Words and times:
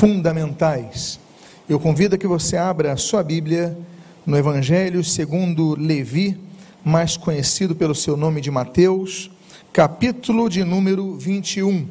fundamentais. 0.00 1.20
Eu 1.68 1.78
convido 1.78 2.14
a 2.14 2.18
que 2.18 2.26
você 2.26 2.56
abra 2.56 2.90
a 2.90 2.96
sua 2.96 3.22
Bíblia 3.22 3.76
no 4.24 4.34
Evangelho 4.34 5.04
segundo 5.04 5.78
Levi, 5.78 6.40
mais 6.82 7.18
conhecido 7.18 7.76
pelo 7.76 7.94
seu 7.94 8.16
nome 8.16 8.40
de 8.40 8.50
Mateus, 8.50 9.30
capítulo 9.74 10.48
de 10.48 10.64
número 10.64 11.18
21. 11.18 11.86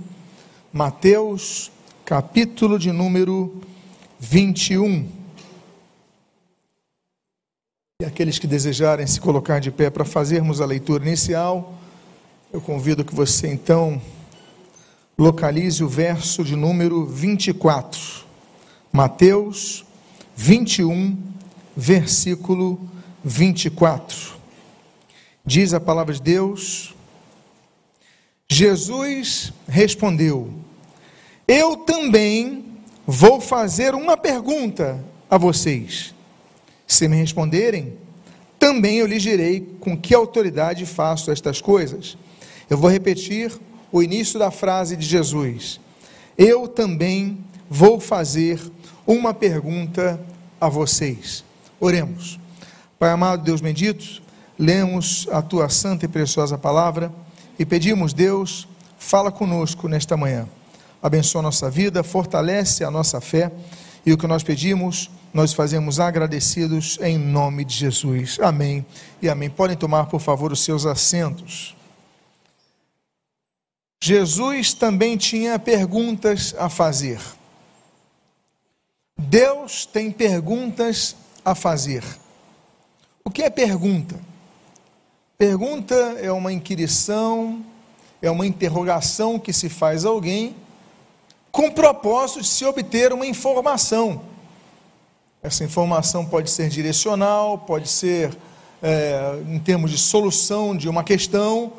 Mateus, 0.74 1.72
capítulo 2.04 2.80
de 2.80 2.92
número 2.92 3.62
21. 4.20 5.08
E 8.02 8.06
aqueles 8.06 8.40
que 8.40 8.48
desejarem 8.48 9.06
se 9.06 9.22
colocar 9.22 9.60
de 9.60 9.70
pé 9.70 9.92
para 9.92 10.04
fazermos 10.04 10.62
a 10.62 10.66
leitura 10.66 11.06
inicial, 11.06 11.76
eu 12.52 12.60
convido 12.60 13.06
que 13.06 13.14
você 13.14 13.54
então 13.54 14.02
localize 15.20 15.84
o 15.84 15.88
verso 15.90 16.46
de 16.46 16.56
número 16.56 17.06
24. 17.06 18.24
Mateus 18.90 19.86
21, 20.34 21.18
versículo 21.76 22.80
24. 23.22 24.40
Diz 25.46 25.74
a 25.74 25.80
palavra 25.80 26.14
de 26.14 26.22
Deus: 26.22 26.96
Jesus 28.48 29.52
respondeu: 29.68 30.54
Eu 31.46 31.76
também 31.76 32.64
vou 33.06 33.42
fazer 33.42 33.94
uma 33.94 34.16
pergunta 34.16 35.04
a 35.30 35.38
vocês. 35.38 36.16
Se 36.88 37.10
me 37.10 37.18
responderem, 37.18 37.98
também 38.58 39.00
eu 39.00 39.06
lhes 39.06 39.22
direi 39.22 39.68
com 39.82 39.98
que 39.98 40.16
autoridade 40.16 40.86
faço 40.86 41.30
estas 41.30 41.60
coisas. 41.60 42.18
Eu 42.70 42.78
vou 42.78 42.90
repetir 42.90 43.52
o 43.92 44.04
início 44.04 44.40
da 44.40 44.52
frase 44.52 44.96
de 44.96 45.06
Jesus. 45.06 45.80
Eu 46.38 46.68
também 46.68 47.38
vou 47.70 48.00
fazer 48.00 48.60
uma 49.06 49.34
pergunta 49.34 50.20
a 50.60 50.70
vocês. 50.70 51.44
Oremos. 51.80 52.40
Pai 52.98 53.12
amado, 53.12 53.44
Deus 53.44 53.62
bendito, 53.62 54.22
lemos 54.58 55.28
a 55.32 55.42
tua 55.42 55.70
santa 55.70 56.06
e 56.06 56.08
preciosa 56.08 56.58
palavra 56.58 57.12
e 57.58 57.66
pedimos, 57.66 58.14
Deus, 58.14 58.68
fala 58.98 59.32
conosco 59.32 59.88
nesta 59.88 60.18
manhã. 60.18 60.48
Abençoa 61.02 61.40
a 61.40 61.44
nossa 61.44 61.70
vida, 61.70 62.04
fortalece 62.04 62.84
a 62.84 62.92
nossa 62.92 63.22
fé 63.22 63.52
e 64.06 64.12
o 64.12 64.18
que 64.18 64.28
nós 64.28 64.44
pedimos, 64.44 65.10
nós 65.34 65.54
fazemos 65.54 66.00
agradecidos 66.00 66.98
em 67.02 67.18
nome 67.18 67.64
de 67.64 67.76
Jesus. 67.76 68.38
Amém 68.42 68.86
e 69.22 69.30
amém. 69.30 69.50
Podem 69.50 69.78
tomar, 69.78 70.08
por 70.08 70.20
favor, 70.20 70.52
os 70.52 70.64
seus 70.64 70.86
assentos. 70.86 71.79
Jesus 74.02 74.74
também 74.74 75.18
tinha 75.18 75.60
perguntas 75.60 76.56
a 76.58 76.70
fazer. 76.70 77.20
Deus 79.18 79.86
tem 79.86 80.10
perguntas 80.10 81.16
a 81.44 81.54
fazer. 81.54 82.04
O 83.24 83.30
que 83.30 83.44
é 83.44 83.50
pergunta? 83.50 84.20
Pergunta 85.38 85.96
é 86.22 86.32
uma 86.32 86.52
inquirição, 86.52 87.64
é 88.22 88.32
uma 88.32 88.48
interrogação 88.48 89.38
que 89.38 89.52
se 89.52 89.70
faz 89.70 90.06
a 90.06 90.10
alguém 90.10 90.56
com 91.52 91.68
o 91.68 91.72
propósito 91.72 92.42
de 92.42 92.48
se 92.48 92.64
obter 92.66 93.12
uma 93.12 93.26
informação. 93.26 94.22
Essa 95.42 95.64
informação 95.64 96.26
pode 96.26 96.50
ser 96.50 96.70
direcional, 96.70 97.58
pode 97.58 97.88
ser 97.90 98.38
é, 98.82 99.42
em 99.48 99.60
termos 99.60 99.92
de 99.92 99.98
solução 99.98 100.76
de 100.76 100.88
uma 100.88 101.04
questão, 101.04 101.74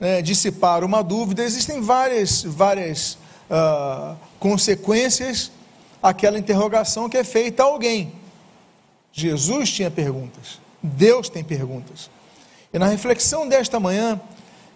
né, 0.00 0.22
dissipar 0.22 0.84
uma 0.84 1.02
dúvida, 1.02 1.42
existem 1.42 1.80
várias, 1.80 2.42
várias 2.42 3.18
uh, 3.50 4.16
consequências 4.38 5.50
àquela 6.02 6.38
interrogação 6.38 7.08
que 7.08 7.16
é 7.16 7.24
feita 7.24 7.62
a 7.62 7.66
alguém. 7.66 8.12
Jesus 9.12 9.70
tinha 9.70 9.90
perguntas, 9.90 10.60
Deus 10.82 11.28
tem 11.28 11.42
perguntas. 11.42 12.10
E 12.72 12.78
na 12.78 12.86
reflexão 12.86 13.48
desta 13.48 13.80
manhã, 13.80 14.20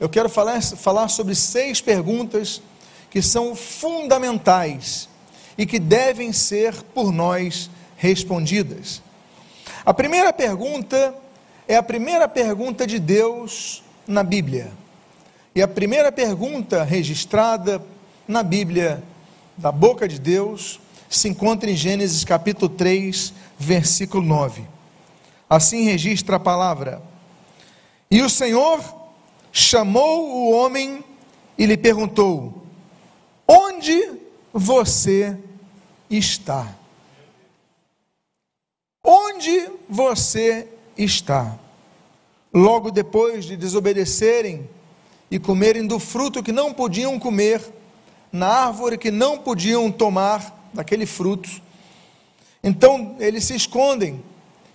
eu 0.00 0.08
quero 0.08 0.28
falar, 0.28 0.60
falar 0.62 1.08
sobre 1.08 1.34
seis 1.34 1.80
perguntas 1.80 2.60
que 3.10 3.20
são 3.20 3.54
fundamentais 3.54 5.08
e 5.56 5.66
que 5.66 5.78
devem 5.78 6.32
ser 6.32 6.74
por 6.94 7.12
nós 7.12 7.70
respondidas. 7.96 9.02
A 9.84 9.92
primeira 9.92 10.32
pergunta 10.32 11.14
é 11.68 11.76
a 11.76 11.82
primeira 11.82 12.26
pergunta 12.26 12.86
de 12.86 12.98
Deus 12.98 13.82
na 14.06 14.22
Bíblia. 14.22 14.72
E 15.54 15.60
a 15.60 15.68
primeira 15.68 16.10
pergunta 16.10 16.82
registrada 16.82 17.84
na 18.26 18.42
Bíblia, 18.42 19.02
da 19.54 19.70
boca 19.70 20.08
de 20.08 20.18
Deus, 20.18 20.80
se 21.10 21.28
encontra 21.28 21.70
em 21.70 21.76
Gênesis 21.76 22.24
capítulo 22.24 22.70
3, 22.70 23.34
versículo 23.58 24.24
9. 24.24 24.64
Assim 25.50 25.82
registra 25.82 26.36
a 26.36 26.40
palavra: 26.40 27.02
E 28.10 28.22
o 28.22 28.30
Senhor 28.30 28.82
chamou 29.52 30.30
o 30.30 30.52
homem 30.52 31.04
e 31.58 31.66
lhe 31.66 31.76
perguntou: 31.76 32.64
Onde 33.46 34.20
você 34.54 35.36
está? 36.08 36.74
Onde 39.04 39.68
você 39.86 40.66
está? 40.96 41.58
Logo 42.54 42.90
depois 42.90 43.44
de 43.44 43.54
desobedecerem 43.54 44.66
e 45.32 45.38
comerem 45.38 45.86
do 45.86 45.98
fruto 45.98 46.42
que 46.42 46.52
não 46.52 46.74
podiam 46.74 47.18
comer, 47.18 47.62
na 48.30 48.48
árvore 48.48 48.98
que 48.98 49.10
não 49.10 49.38
podiam 49.38 49.90
tomar 49.90 50.68
daquele 50.74 51.06
fruto. 51.06 51.48
Então 52.62 53.16
eles 53.18 53.44
se 53.44 53.56
escondem 53.56 54.22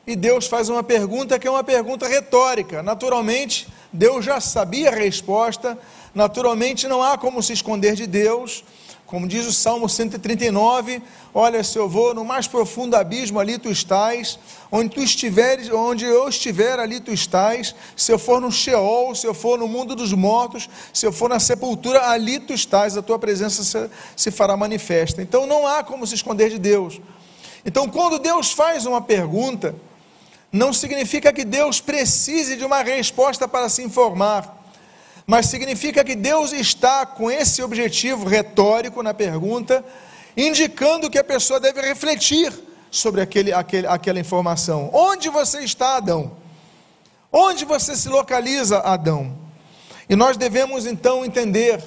e 0.08 0.16
Deus 0.16 0.48
faz 0.48 0.68
uma 0.68 0.82
pergunta 0.82 1.38
que 1.38 1.48
é 1.48 1.52
uma 1.52 1.64
pergunta 1.64 2.08
retórica. 2.08 2.82
Naturalmente, 2.82 3.68
Deus 3.94 4.26
já 4.26 4.42
sabia 4.42 4.90
a 4.90 4.96
resposta, 4.96 5.78
naturalmente 6.16 6.88
não 6.88 7.04
há 7.04 7.20
como 7.20 7.44
se 7.44 7.54
esconder 7.54 7.94
de 7.94 8.08
Deus. 8.08 8.64
Como 9.08 9.26
diz 9.26 9.48
o 9.48 9.54
Salmo 9.54 9.88
139, 9.88 11.02
olha, 11.34 11.64
se 11.64 11.80
eu 11.80 11.88
vou 11.88 12.14
no 12.14 12.26
mais 12.26 12.46
profundo 12.46 12.94
abismo, 12.94 13.40
ali 13.40 13.58
tu 13.58 13.72
estás, 13.72 14.38
onde 14.70 14.96
tu 14.96 15.02
estiveres, 15.02 15.72
onde 15.72 16.04
eu 16.04 16.28
estiver, 16.28 16.78
ali 16.78 17.00
tu 17.00 17.14
estás, 17.14 17.74
se 17.96 18.12
eu 18.12 18.20
for 18.20 18.42
no 18.42 18.52
Sheol, 18.52 19.16
se 19.16 19.26
eu 19.26 19.34
for 19.34 19.58
no 19.58 19.66
mundo 19.66 19.96
dos 19.96 20.12
mortos, 20.12 20.70
se 20.94 21.06
eu 21.06 21.14
for 21.14 21.30
na 21.30 21.40
sepultura, 21.40 22.10
ali 22.10 22.38
tu 22.38 22.52
estás, 22.52 22.98
a 22.98 23.02
tua 23.02 23.18
presença 23.18 23.64
se, 23.64 23.90
se 24.14 24.30
fará 24.30 24.58
manifesta. 24.58 25.22
Então 25.22 25.48
não 25.48 25.66
há 25.66 25.86
como 25.86 26.06
se 26.06 26.16
esconder 26.16 26.50
de 26.50 26.60
Deus. 26.60 27.00
Então, 27.66 27.88
quando 27.88 28.20
Deus 28.20 28.52
faz 28.52 28.86
uma 28.86 29.02
pergunta, 29.02 29.74
não 30.52 30.74
significa 30.74 31.32
que 31.32 31.46
Deus 31.46 31.80
precise 31.80 32.58
de 32.58 32.66
uma 32.66 32.82
resposta 32.82 33.48
para 33.48 33.70
se 33.70 33.82
informar 33.82 34.57
mas 35.28 35.48
significa 35.48 36.06
que 36.06 36.16
Deus 36.16 36.54
está 36.54 37.06
com 37.06 37.30
esse 37.30 37.62
objetivo 37.62 38.26
retórico 38.26 39.04
na 39.04 39.14
pergunta, 39.14 39.84
indicando 40.38 41.10
que 41.10 41.20
a 41.20 41.24
pessoa 41.24 41.60
deve 41.60 41.82
refletir 41.82 42.54
sobre 42.90 43.20
aquele, 43.20 43.52
aquele, 43.52 43.86
aquela 43.88 44.20
informação. 44.22 44.90
Onde 44.94 45.28
você 45.28 45.60
está, 45.60 45.98
Adão? 45.98 46.32
Onde 47.30 47.66
você 47.66 47.94
se 47.94 48.08
localiza, 48.08 48.80
Adão? 48.80 49.38
E 50.10 50.16
nós 50.16 50.38
devemos 50.38 50.86
então 50.86 51.26
entender 51.26 51.84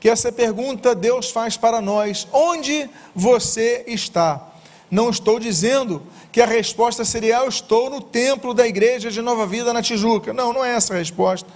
que 0.00 0.08
essa 0.08 0.32
pergunta 0.32 0.94
Deus 0.94 1.30
faz 1.30 1.58
para 1.58 1.82
nós: 1.82 2.26
onde 2.32 2.88
você 3.14 3.84
está? 3.86 4.46
Não 4.90 5.10
estou 5.10 5.38
dizendo 5.38 6.02
que 6.32 6.40
a 6.40 6.46
resposta 6.46 7.04
seria: 7.04 7.36
eu 7.36 7.48
estou 7.48 7.90
no 7.90 8.00
templo 8.00 8.54
da 8.54 8.66
igreja 8.66 9.10
de 9.10 9.20
Nova 9.20 9.46
Vida 9.46 9.74
na 9.74 9.82
Tijuca. 9.82 10.32
Não, 10.32 10.54
não 10.54 10.64
é 10.64 10.74
essa 10.74 10.94
a 10.94 10.96
resposta. 10.96 11.46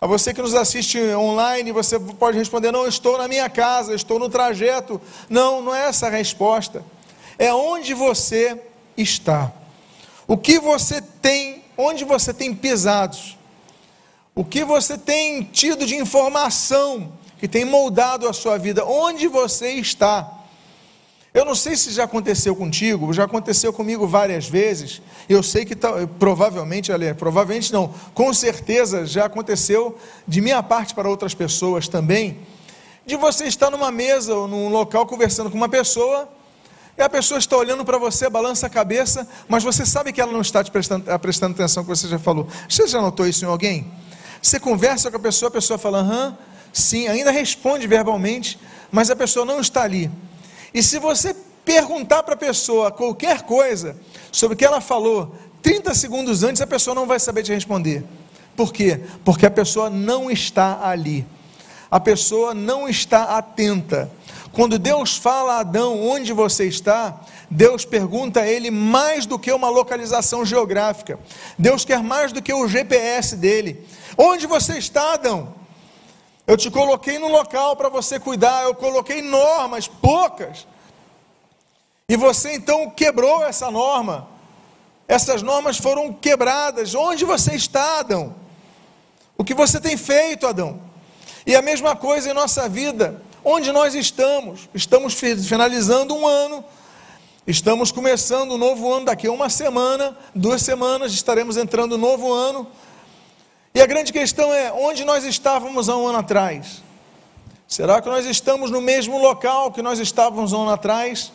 A 0.00 0.06
você 0.06 0.34
que 0.34 0.42
nos 0.42 0.54
assiste 0.54 0.98
online, 1.14 1.72
você 1.72 1.98
pode 1.98 2.36
responder: 2.36 2.70
Não, 2.70 2.86
estou 2.86 3.16
na 3.16 3.26
minha 3.26 3.48
casa, 3.48 3.94
estou 3.94 4.18
no 4.18 4.28
trajeto. 4.28 5.00
Não, 5.28 5.62
não 5.62 5.74
é 5.74 5.88
essa 5.88 6.06
a 6.06 6.10
resposta. 6.10 6.84
É 7.38 7.52
onde 7.52 7.94
você 7.94 8.60
está. 8.96 9.52
O 10.26 10.36
que 10.36 10.58
você 10.58 11.00
tem, 11.00 11.64
onde 11.76 12.04
você 12.04 12.34
tem 12.34 12.54
pisado. 12.54 13.16
O 14.34 14.44
que 14.44 14.64
você 14.64 14.98
tem 14.98 15.42
tido 15.44 15.86
de 15.86 15.96
informação 15.96 17.12
que 17.38 17.48
tem 17.48 17.64
moldado 17.64 18.28
a 18.28 18.32
sua 18.32 18.58
vida. 18.58 18.84
Onde 18.84 19.28
você 19.28 19.72
está. 19.72 20.35
Eu 21.36 21.44
não 21.44 21.54
sei 21.54 21.76
se 21.76 21.90
já 21.90 22.04
aconteceu 22.04 22.56
contigo, 22.56 23.12
já 23.12 23.24
aconteceu 23.24 23.70
comigo 23.70 24.06
várias 24.06 24.48
vezes. 24.48 25.02
Eu 25.28 25.42
sei 25.42 25.66
que 25.66 25.76
provavelmente, 26.18 26.90
aliás, 26.90 27.14
provavelmente 27.14 27.70
não, 27.74 27.92
com 28.14 28.32
certeza 28.32 29.04
já 29.04 29.26
aconteceu 29.26 29.98
de 30.26 30.40
minha 30.40 30.62
parte 30.62 30.94
para 30.94 31.10
outras 31.10 31.34
pessoas 31.34 31.88
também. 31.88 32.38
De 33.04 33.16
você 33.16 33.44
estar 33.44 33.70
numa 33.70 33.92
mesa 33.92 34.34
ou 34.34 34.48
num 34.48 34.70
local 34.70 35.04
conversando 35.04 35.50
com 35.50 35.58
uma 35.58 35.68
pessoa, 35.68 36.26
e 36.96 37.02
a 37.02 37.08
pessoa 37.10 37.36
está 37.36 37.54
olhando 37.58 37.84
para 37.84 37.98
você, 37.98 38.30
balança 38.30 38.66
a 38.66 38.70
cabeça, 38.70 39.28
mas 39.46 39.62
você 39.62 39.84
sabe 39.84 40.14
que 40.14 40.22
ela 40.22 40.32
não 40.32 40.40
está 40.40 40.64
te 40.64 40.70
prestando, 40.70 41.04
tá 41.04 41.18
prestando 41.18 41.52
atenção 41.52 41.82
que 41.82 41.90
você 41.90 42.08
já 42.08 42.18
falou. 42.18 42.48
Você 42.66 42.86
já 42.86 43.02
notou 43.02 43.26
isso 43.26 43.44
em 43.44 43.48
alguém? 43.48 43.92
Você 44.40 44.58
conversa 44.58 45.10
com 45.10 45.18
a 45.18 45.20
pessoa, 45.20 45.50
a 45.50 45.52
pessoa 45.52 45.76
fala, 45.76 45.98
aham, 45.98 46.38
sim, 46.72 47.08
ainda 47.08 47.30
responde 47.30 47.86
verbalmente, 47.86 48.58
mas 48.90 49.10
a 49.10 49.14
pessoa 49.14 49.44
não 49.44 49.60
está 49.60 49.82
ali. 49.82 50.10
E 50.76 50.82
se 50.82 50.98
você 50.98 51.34
perguntar 51.64 52.22
para 52.22 52.34
a 52.34 52.36
pessoa 52.36 52.90
qualquer 52.92 53.44
coisa 53.44 53.96
sobre 54.30 54.52
o 54.52 54.58
que 54.58 54.64
ela 54.64 54.78
falou 54.78 55.34
30 55.62 55.94
segundos 55.94 56.42
antes, 56.42 56.60
a 56.60 56.66
pessoa 56.66 56.94
não 56.94 57.06
vai 57.06 57.18
saber 57.18 57.42
te 57.42 57.50
responder. 57.50 58.04
Por 58.54 58.74
quê? 58.74 59.00
Porque 59.24 59.46
a 59.46 59.50
pessoa 59.50 59.88
não 59.88 60.30
está 60.30 60.86
ali. 60.86 61.26
A 61.90 61.98
pessoa 61.98 62.52
não 62.52 62.86
está 62.86 63.38
atenta. 63.38 64.12
Quando 64.52 64.78
Deus 64.78 65.16
fala 65.16 65.54
a 65.54 65.60
Adão 65.60 65.98
onde 65.98 66.34
você 66.34 66.66
está, 66.66 67.22
Deus 67.50 67.86
pergunta 67.86 68.40
a 68.40 68.46
ele 68.46 68.70
mais 68.70 69.24
do 69.24 69.38
que 69.38 69.50
uma 69.50 69.70
localização 69.70 70.44
geográfica. 70.44 71.18
Deus 71.58 71.86
quer 71.86 72.02
mais 72.02 72.32
do 72.32 72.42
que 72.42 72.52
o 72.52 72.68
GPS 72.68 73.34
dele. 73.34 73.82
Onde 74.18 74.46
você 74.46 74.76
está, 74.76 75.14
Adão? 75.14 75.54
Eu 76.46 76.56
te 76.56 76.70
coloquei 76.70 77.18
no 77.18 77.28
local 77.28 77.74
para 77.74 77.88
você 77.88 78.20
cuidar, 78.20 78.62
eu 78.64 78.74
coloquei 78.74 79.20
normas, 79.20 79.88
poucas. 79.88 80.66
E 82.08 82.16
você 82.16 82.54
então 82.54 82.88
quebrou 82.90 83.44
essa 83.44 83.70
norma. 83.70 84.28
Essas 85.08 85.42
normas 85.42 85.78
foram 85.78 86.12
quebradas. 86.12 86.94
Onde 86.94 87.24
você 87.24 87.54
está, 87.54 87.98
Adão? 87.98 88.34
O 89.36 89.44
que 89.44 89.54
você 89.54 89.80
tem 89.80 89.96
feito, 89.96 90.46
Adão? 90.46 90.80
E 91.44 91.54
a 91.54 91.62
mesma 91.62 91.96
coisa 91.96 92.30
em 92.30 92.34
nossa 92.34 92.68
vida. 92.68 93.20
Onde 93.44 93.72
nós 93.72 93.94
estamos? 93.94 94.68
Estamos 94.72 95.14
finalizando 95.14 96.14
um 96.14 96.26
ano. 96.26 96.64
Estamos 97.46 97.92
começando 97.92 98.52
um 98.52 98.58
novo 98.58 98.92
ano 98.92 99.04
daqui 99.04 99.28
a 99.28 99.32
uma 99.32 99.48
semana, 99.48 100.18
duas 100.34 100.62
semanas, 100.62 101.12
estaremos 101.12 101.56
entrando 101.56 101.96
no 101.96 102.08
novo 102.08 102.32
ano. 102.32 102.66
E 103.76 103.80
a 103.82 103.84
grande 103.84 104.10
questão 104.10 104.54
é: 104.54 104.72
onde 104.72 105.04
nós 105.04 105.22
estávamos 105.22 105.90
há 105.90 105.96
um 105.98 106.06
ano 106.06 106.16
atrás? 106.16 106.82
Será 107.68 108.00
que 108.00 108.08
nós 108.08 108.24
estamos 108.24 108.70
no 108.70 108.80
mesmo 108.80 109.18
local 109.18 109.70
que 109.70 109.82
nós 109.82 109.98
estávamos 109.98 110.54
um 110.54 110.62
ano 110.62 110.70
atrás? 110.70 111.30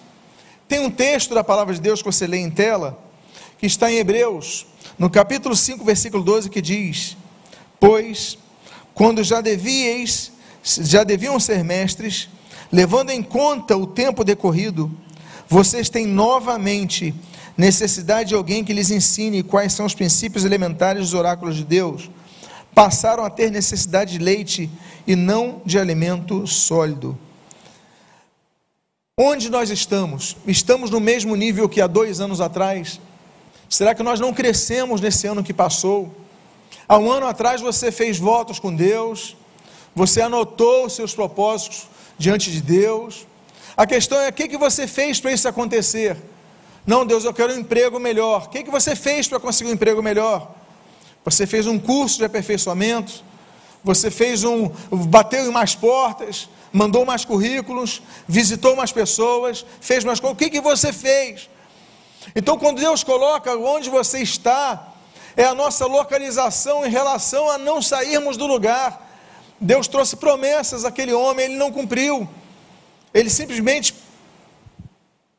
Tem 0.68 0.80
um 0.80 0.90
texto 0.90 1.36
da 1.36 1.44
palavra 1.44 1.72
de 1.72 1.80
Deus 1.80 2.02
que 2.02 2.08
você 2.08 2.26
lê 2.26 2.40
em 2.40 2.50
tela, 2.50 2.98
que 3.60 3.68
está 3.68 3.92
em 3.92 3.98
Hebreus, 3.98 4.66
no 4.98 5.08
capítulo 5.08 5.56
5, 5.56 5.86
versículo 5.86 6.24
12, 6.24 6.50
que 6.50 6.64
diz: 6.64 7.16
Pois, 7.80 8.40
quando 8.96 9.24
já 9.24 9.40
devíeis, 9.40 10.32
já 10.64 11.04
deviam 11.04 11.40
ser 11.40 11.64
mestres, 11.64 12.28
levando 12.72 13.12
em 13.12 13.22
conta 13.22 13.78
o 13.78 13.86
tempo 13.86 14.24
decorrido, 14.24 14.92
vocês 15.48 15.90
têm 15.90 16.08
novamente 16.08 17.14
necessidade 17.56 18.30
de 18.30 18.36
alguém 18.36 18.64
que 18.64 18.74
lhes 18.74 18.90
ensine 18.90 19.44
quais 19.44 19.74
são 19.74 19.86
os 19.86 19.94
princípios 19.94 20.44
elementares 20.44 21.04
dos 21.04 21.14
oráculos 21.14 21.56
de 21.56 21.64
Deus. 21.64 22.10
Passaram 22.74 23.24
a 23.24 23.30
ter 23.30 23.52
necessidade 23.52 24.18
de 24.18 24.24
leite 24.24 24.70
e 25.06 25.16
não 25.16 25.62
de 25.66 25.78
alimento 25.78 26.48
sólido. 26.48 27.18
Onde 29.18 29.50
nós 29.50 29.70
estamos? 29.70 30.38
Estamos 30.48 30.90
no 30.90 31.00
mesmo 31.00 31.36
nível 31.36 31.68
que 31.68 31.82
há 31.82 31.88
dois 31.88 32.20
anos 32.22 32.40
atrás? 32.40 33.00
Será 33.70 33.94
que 33.94 34.02
nós 34.02 34.20
não 34.20 34.34
crescemos 34.34 35.00
nesse 35.00 35.28
ano 35.28 35.44
que 35.44 35.54
passou? 35.54 36.16
Há 36.88 36.98
um 36.98 37.12
ano 37.12 37.28
atrás 37.28 37.62
você 37.62 37.92
fez 37.92 38.18
votos 38.18 38.60
com 38.60 38.74
Deus, 38.74 39.36
você 39.94 40.22
anotou 40.22 40.86
os 40.86 40.94
seus 40.94 41.14
propósitos 41.14 41.88
diante 42.18 42.52
de 42.52 42.62
Deus. 42.62 43.28
A 43.76 43.86
questão 43.86 44.20
é: 44.20 44.30
o 44.30 44.34
que, 44.34 44.48
que 44.48 44.58
você 44.58 44.88
fez 44.88 45.20
para 45.20 45.32
isso 45.32 45.48
acontecer? 45.48 46.18
Não, 46.86 47.06
Deus, 47.06 47.24
eu 47.24 47.34
quero 47.34 47.54
um 47.54 47.60
emprego 47.60 48.00
melhor. 48.00 48.46
O 48.46 48.50
que, 48.50 48.64
que 48.64 48.72
você 48.72 48.96
fez 48.96 49.28
para 49.28 49.40
conseguir 49.40 49.70
um 49.70 49.74
emprego 49.74 50.02
melhor? 50.02 50.54
Você 51.24 51.46
fez 51.46 51.68
um 51.68 51.78
curso 51.78 52.18
de 52.18 52.26
aperfeiçoamento, 52.26 53.24
você 53.84 54.10
fez 54.10 54.44
um. 54.44 54.70
bateu 54.92 55.46
em 55.46 55.52
mais 55.52 55.76
portas, 55.76 56.50
mandou 56.72 57.06
mais 57.06 57.26
currículos, 57.26 58.02
visitou 58.28 58.76
mais 58.76 58.92
pessoas, 58.92 59.66
fez 59.80 60.04
mais 60.04 60.20
coisas. 60.20 60.36
O 60.36 60.38
que, 60.38 60.50
que 60.50 60.62
você 60.62 60.92
fez? 60.94 61.50
Então, 62.36 62.58
quando 62.58 62.80
Deus 62.80 63.04
coloca 63.04 63.56
onde 63.56 63.90
você 63.90 64.20
está, 64.20 64.94
é 65.36 65.46
a 65.46 65.56
nossa 65.56 65.86
localização 65.86 66.86
em 66.86 66.90
relação 66.90 67.50
a 67.50 67.58
não 67.58 67.82
sairmos 67.82 68.38
do 68.38 68.46
lugar. 68.46 69.10
Deus 69.60 69.88
trouxe 69.88 70.16
promessas 70.16 70.86
àquele 70.86 71.14
homem, 71.14 71.46
ele 71.46 71.56
não 71.56 71.72
cumpriu. 71.72 72.28
Ele 73.14 73.30
simplesmente 73.30 73.94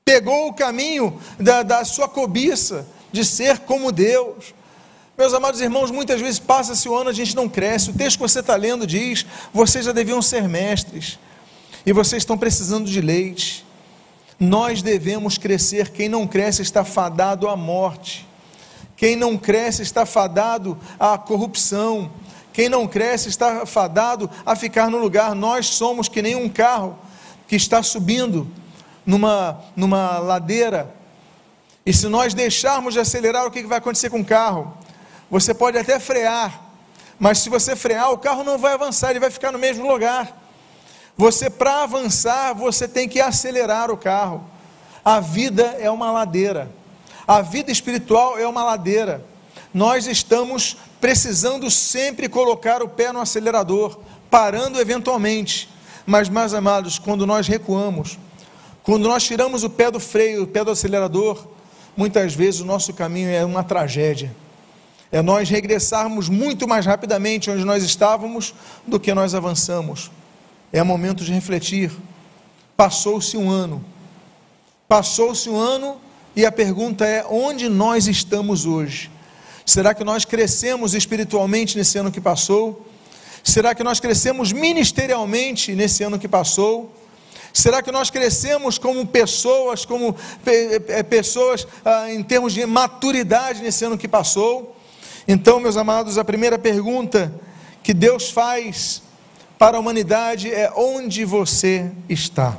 pegou 0.05 0.49
o 0.49 0.55
caminho 0.55 1.20
da, 1.38 1.62
da 1.62 1.85
sua 1.85 2.08
cobiça 2.08 2.87
de 3.11 3.25
ser 3.25 3.61
como 3.61 3.93
Deus. 3.93 4.55
Meus 5.17 5.35
amados 5.35 5.61
irmãos, 5.61 5.91
muitas 5.91 6.20
vezes 6.20 6.38
passa-se 6.38 6.88
o 6.88 6.97
ano, 6.97 7.11
a 7.11 7.12
gente 7.12 7.37
não 7.37 7.47
cresce. 7.49 7.91
O 7.91 7.93
texto 7.93 8.17
que 8.17 8.23
você 8.23 8.41
está 8.41 8.56
lendo 8.56 8.87
diz: 8.87 9.26
vocês 9.53 9.85
já 9.85 9.93
deviam 9.93 10.23
ser 10.23 10.49
mestres, 10.49 11.19
e 11.85 11.93
vocês 11.93 12.23
estão 12.23 12.38
precisando 12.38 12.88
de 12.88 13.00
leite. 13.00 13.64
Nós 14.41 14.82
devemos 14.82 15.38
crescer, 15.38 15.91
quem 15.91 16.09
não 16.09 16.26
cresce 16.26 16.62
está 16.62 16.85
fadado 16.85 17.47
à 17.47 17.55
morte. 17.56 18.26
Quem 18.97 19.14
não 19.14 19.37
cresce 19.37 19.82
está 19.82 20.06
fadado 20.06 20.79
à 20.99 21.19
corrupção. 21.19 22.11
Quem 22.53 22.69
não 22.69 22.87
cresce 22.87 23.29
está 23.29 23.67
fadado 23.67 24.31
a 24.47 24.56
ficar 24.56 24.91
no 24.91 24.99
lugar. 24.99 25.35
Nós 25.35 25.67
somos 25.67 26.09
que 26.09 26.23
nem 26.23 26.37
um 26.37 26.49
carro 26.49 26.99
que 27.47 27.56
está 27.56 27.82
subindo 27.82 28.49
numa, 29.05 29.61
numa 29.75 30.19
ladeira. 30.19 30.93
E 31.85 31.93
se 31.93 32.09
nós 32.09 32.32
deixarmos 32.32 32.94
de 32.94 33.00
acelerar, 33.00 33.47
o 33.47 33.50
que 33.50 33.62
vai 33.64 33.79
acontecer 33.79 34.09
com 34.09 34.20
o 34.20 34.25
carro? 34.25 34.73
Você 35.32 35.55
pode 35.55 35.79
até 35.79 35.99
frear, 35.99 36.61
mas 37.19 37.38
se 37.38 37.49
você 37.49 37.75
frear, 37.75 38.12
o 38.12 38.19
carro 38.19 38.44
não 38.44 38.58
vai 38.58 38.75
avançar, 38.75 39.08
ele 39.08 39.19
vai 39.19 39.31
ficar 39.31 39.50
no 39.50 39.58
mesmo 39.58 39.90
lugar. 39.90 40.38
Você, 41.17 41.49
para 41.49 41.84
avançar, 41.84 42.52
você 42.52 42.87
tem 42.87 43.08
que 43.08 43.19
acelerar 43.19 43.90
o 43.90 43.96
carro. 43.96 44.44
A 45.02 45.20
vida 45.20 45.75
é 45.81 45.90
uma 45.90 46.12
ladeira. 46.12 46.70
A 47.26 47.40
vida 47.40 47.73
espiritual 47.73 48.38
é 48.38 48.46
uma 48.46 48.62
ladeira. 48.62 49.25
Nós 49.73 50.06
estamos 50.06 50.76
precisando 51.00 51.70
sempre 51.70 52.28
colocar 52.28 52.82
o 52.82 52.88
pé 52.90 53.11
no 53.11 53.19
acelerador, 53.19 54.00
parando 54.31 54.78
eventualmente. 54.78 55.67
Mas, 56.05 56.28
mais 56.28 56.52
amados, 56.52 56.99
quando 56.99 57.26
nós 57.26 57.49
recuamos, 57.49 58.19
quando 58.82 59.08
nós 59.08 59.25
tiramos 59.25 59.64
o 59.64 59.70
pé 59.70 59.90
do 59.90 59.99
freio, 59.99 60.43
o 60.43 60.46
pé 60.46 60.62
do 60.62 60.70
acelerador, 60.70 61.43
muitas 61.96 62.35
vezes 62.35 62.61
o 62.61 62.67
nosso 62.67 62.93
caminho 62.93 63.31
é 63.31 63.43
uma 63.43 63.64
tragédia. 63.64 64.41
É 65.12 65.20
nós 65.20 65.50
regressarmos 65.50 66.31
muito 66.31 66.67
mais 66.67 66.87
rapidamente 66.87 67.50
onde 67.50 67.67
nós 67.67 67.85
estávamos 67.85 68.55
do 68.87 68.99
que 68.99 69.12
nós 69.12 69.35
avançamos. 69.35 70.11
É 70.73 70.82
momento 70.82 71.23
de 71.23 71.31
refletir. 71.31 71.93
Passou-se 72.75 73.37
um 73.37 73.50
ano. 73.50 73.85
Passou-se 74.88 75.50
um 75.50 75.56
ano 75.56 76.00
e 76.35 76.47
a 76.47 76.50
pergunta 76.50 77.04
é: 77.04 77.26
onde 77.28 77.69
nós 77.69 78.07
estamos 78.09 78.64
hoje? 78.64 79.11
Será 79.66 79.95
que 79.95 80.02
nós 80.02 80.25
crescemos 80.25 80.95
espiritualmente 80.95 81.76
nesse 81.76 81.99
ano 81.99 82.11
que 82.11 82.21
passou? 82.21 82.87
Será 83.45 83.75
que 83.75 83.85
nós 83.85 84.00
crescemos 84.00 84.50
ministerialmente 84.50 85.75
nesse 85.75 86.02
ano 86.02 86.19
que 86.19 86.26
passou? 86.26 86.90
Será 87.52 87.83
que 87.83 87.92
nós 87.92 88.09
crescemos 88.09 88.78
como 88.78 89.07
pessoas, 89.07 89.85
como 89.85 90.16
pessoas 91.11 91.66
ah, 91.85 92.11
em 92.11 92.23
termos 92.23 92.54
de 92.54 92.64
maturidade 92.64 93.61
nesse 93.61 93.85
ano 93.85 93.99
que 93.99 94.09
passou? 94.09 94.75
Então, 95.26 95.61
meus 95.61 95.76
amados, 95.76 96.19
a 96.19 96.25
primeira 96.25 96.59
pergunta 96.59 97.33
que 97.83 97.95
Deus 97.95 98.31
faz 98.31 99.02
para 99.59 99.76
a 99.76 99.81
humanidade 99.81 100.52
é: 100.52 100.73
onde 100.75 101.25
você 101.25 101.91
está? 102.09 102.59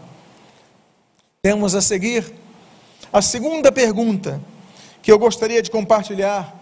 Temos 1.41 1.75
a 1.75 1.81
seguir 1.81 2.33
a 3.11 3.21
segunda 3.21 3.71
pergunta 3.71 4.41
que 5.01 5.11
eu 5.11 5.19
gostaria 5.19 5.61
de 5.61 5.69
compartilhar, 5.69 6.55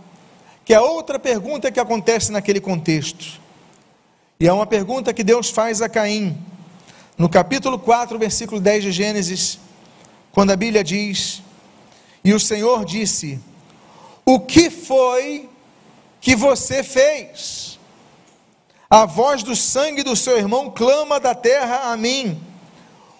que 0.65 0.74
é 0.74 0.81
outra 0.81 1.20
pergunta 1.20 1.72
que 1.72 1.79
acontece 1.79 2.31
naquele 2.31 2.60
contexto. 2.60 3.39
E 4.39 4.48
é 4.48 4.51
uma 4.51 4.65
pergunta 4.65 5.13
que 5.13 5.24
Deus 5.24 5.51
faz 5.51 5.84
a 5.84 5.88
Caim, 5.88 6.36
no 7.15 7.29
capítulo 7.29 7.77
4, 7.77 8.17
versículo 8.17 8.60
10 8.60 8.86
de 8.86 8.91
Gênesis, 8.91 9.60
quando 10.31 10.50
a 10.50 10.55
Bíblia 10.55 10.84
diz: 10.84 11.43
E 12.24 12.34
o 12.34 12.39
Senhor 12.39 12.84
disse: 12.84 13.39
O 14.25 14.39
que 14.39 14.72
foi 14.72 15.50
que 16.21 16.35
você 16.35 16.83
fez? 16.83 17.79
A 18.87 19.05
voz 19.05 19.41
do 19.41 19.55
sangue 19.55 20.03
do 20.03 20.15
seu 20.15 20.37
irmão 20.37 20.69
clama 20.69 21.19
da 21.19 21.33
terra 21.33 21.91
a 21.91 21.97
mim. 21.97 22.39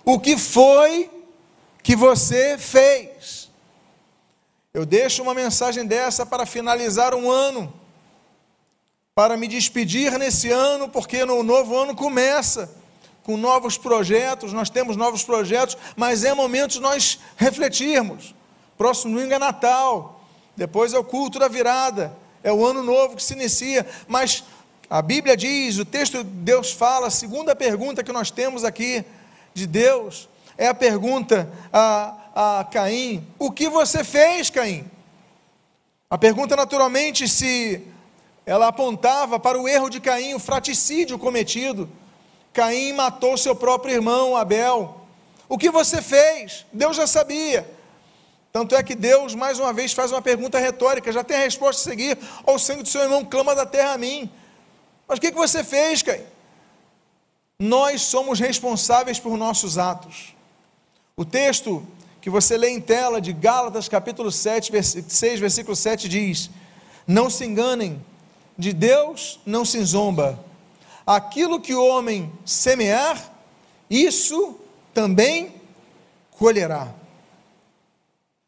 O 0.06 0.20
que 0.20 0.38
foi 0.38 1.10
que 1.82 1.96
você 1.96 2.58
fez. 2.58 3.50
Eu 4.74 4.86
deixo 4.86 5.24
uma 5.24 5.34
mensagem 5.34 5.86
dessa 5.86 6.26
para 6.26 6.46
finalizar 6.46 7.14
um 7.14 7.30
ano, 7.30 7.74
para 9.14 9.36
me 9.36 9.48
despedir 9.48 10.18
nesse 10.18 10.50
ano, 10.50 10.88
porque 10.88 11.26
no 11.26 11.44
novo 11.44 11.76
ano 11.76 11.96
começa 11.96 12.74
com 13.24 13.36
novos 13.36 13.78
projetos, 13.78 14.54
nós 14.54 14.70
temos 14.70 14.96
novos 14.96 15.24
projetos, 15.24 15.78
mas 15.96 16.24
é 16.24 16.34
momento 16.34 16.74
de 16.74 16.80
nós 16.80 17.20
refletirmos. 17.36 18.34
Próximo 18.78 19.16
domingo 19.16 19.34
é 19.34 19.40
Natal, 19.40 20.22
depois 20.56 20.94
é 20.94 21.00
o 21.00 21.04
culto 21.04 21.38
da 21.38 21.48
virada, 21.48 22.16
é 22.44 22.52
o 22.52 22.66
ano 22.66 22.84
novo 22.84 23.16
que 23.16 23.24
se 23.24 23.34
inicia, 23.34 23.86
mas 24.08 24.44
a 24.90 25.02
Bíblia 25.02 25.38
diz, 25.38 25.78
o 25.78 25.86
texto 25.86 26.24
de 26.24 26.30
Deus 26.30 26.72
fala, 26.72 27.08
a 27.08 27.12
segunda 27.12 27.56
pergunta 27.56 28.04
que 28.04 28.12
nós 28.12 28.32
temos 28.32 28.64
aqui 28.64 29.06
de 29.54 29.66
Deus 29.68 30.30
é 30.58 30.68
a 30.68 30.74
pergunta: 30.74 31.50
ah, 31.74 32.60
a 32.60 32.64
Caim: 32.66 33.26
O 33.40 33.52
que 33.52 33.68
você 33.70 34.04
fez, 34.04 34.50
Caim? 34.50 34.86
A 36.10 36.18
pergunta, 36.18 36.56
naturalmente, 36.56 37.28
se 37.28 37.82
ela 38.46 38.68
apontava 38.68 39.40
para 39.40 39.60
o 39.60 39.68
erro 39.68 39.90
de 39.90 40.00
Caim, 40.00 40.34
o 40.34 40.40
fraticídio 40.40 41.18
cometido. 41.18 41.90
Caim 42.54 42.94
matou 42.94 43.38
seu 43.38 43.56
próprio 43.56 43.94
irmão 43.94 44.36
Abel. 44.36 45.02
O 45.48 45.58
que 45.58 45.72
você 45.72 46.02
fez? 46.02 46.66
Deus 46.72 46.96
já 46.96 47.08
sabia. 47.08 47.68
Tanto 48.52 48.76
é 48.76 48.84
que 48.84 48.96
Deus, 48.96 49.34
mais 49.34 49.60
uma 49.60 49.72
vez, 49.72 49.94
faz 49.94 50.12
uma 50.12 50.22
pergunta 50.22 50.60
retórica, 50.60 51.12
já 51.12 51.24
tem 51.24 51.38
a 51.38 51.42
resposta 51.42 51.82
a 51.82 51.92
seguir: 51.92 52.18
ao 52.46 52.60
sangue 52.60 52.84
do 52.84 52.90
seu 52.90 53.02
irmão 53.02 53.24
clama 53.24 53.56
da 53.56 53.66
terra 53.66 53.94
a 53.94 53.98
mim. 53.98 54.30
Mas 55.08 55.18
o 55.18 55.22
que 55.22 55.32
você 55.32 55.64
fez, 55.64 56.02
Caim? 56.02 56.22
Nós 57.58 58.02
somos 58.02 58.40
responsáveis 58.40 59.20
por 59.20 59.38
nossos 59.38 59.78
atos. 59.78 60.36
O 61.16 61.24
texto 61.24 61.86
que 62.20 62.30
você 62.30 62.58
lê 62.58 62.70
em 62.70 62.82
tela 62.82 63.22
de 63.22 63.32
Gálatas, 63.32 63.88
capítulo 63.88 64.32
7, 64.32 64.72
6, 65.08 65.40
versículo 65.40 65.76
7 65.76 66.10
diz: 66.10 66.50
Não 67.08 67.30
se 67.30 67.46
enganem, 67.46 68.04
de 68.58 68.74
Deus 68.74 69.40
não 69.46 69.64
se 69.64 69.82
zomba. 69.84 70.44
Aquilo 71.06 71.60
que 71.60 71.74
o 71.74 71.86
homem 71.86 72.32
semear, 72.46 73.32
isso 73.90 74.60
também 74.94 75.56
colherá. 76.32 77.01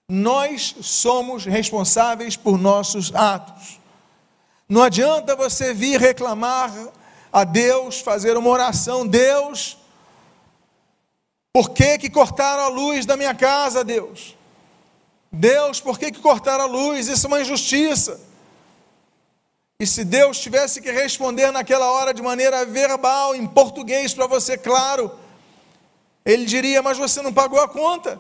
Nós 0.10 0.76
somos 0.82 1.46
responsáveis 1.46 2.36
por 2.36 2.58
nossos 2.58 3.14
atos. 3.16 3.80
Não 4.68 4.84
adianta 4.84 5.36
você 5.36 5.74
vir 5.74 6.00
reclamar 6.00 6.72
a 7.32 7.44
Deus, 7.44 8.00
fazer 8.00 8.38
uma 8.38 8.50
oração, 8.50 9.08
Deus, 9.08 9.78
por 11.54 11.70
que, 11.70 12.00
que 12.00 12.10
cortaram 12.10 12.64
a 12.64 12.68
luz 12.68 13.06
da 13.06 13.16
minha 13.16 13.36
casa, 13.36 13.84
Deus? 13.84 14.36
Deus, 15.32 15.80
por 15.80 16.00
que, 16.00 16.12
que 16.12 16.20
cortaram 16.20 16.64
a 16.64 16.68
luz? 16.68 17.08
Isso 17.08 17.28
é 17.28 17.28
uma 17.28 17.42
injustiça. 17.42 18.20
E 19.80 19.86
se 19.86 20.04
Deus 20.04 20.40
tivesse 20.40 20.82
que 20.82 20.92
responder 20.92 21.52
naquela 21.52 21.92
hora 21.92 22.14
de 22.14 22.22
maneira 22.24 22.66
verbal, 22.66 23.36
em 23.36 23.46
português 23.46 24.14
para 24.14 24.26
você, 24.26 24.58
claro, 24.58 25.12
Ele 26.26 26.46
diria: 26.46 26.82
Mas 26.82 26.98
você 26.98 27.22
não 27.22 27.34
pagou 27.34 27.60
a 27.60 27.68
conta. 27.68 28.20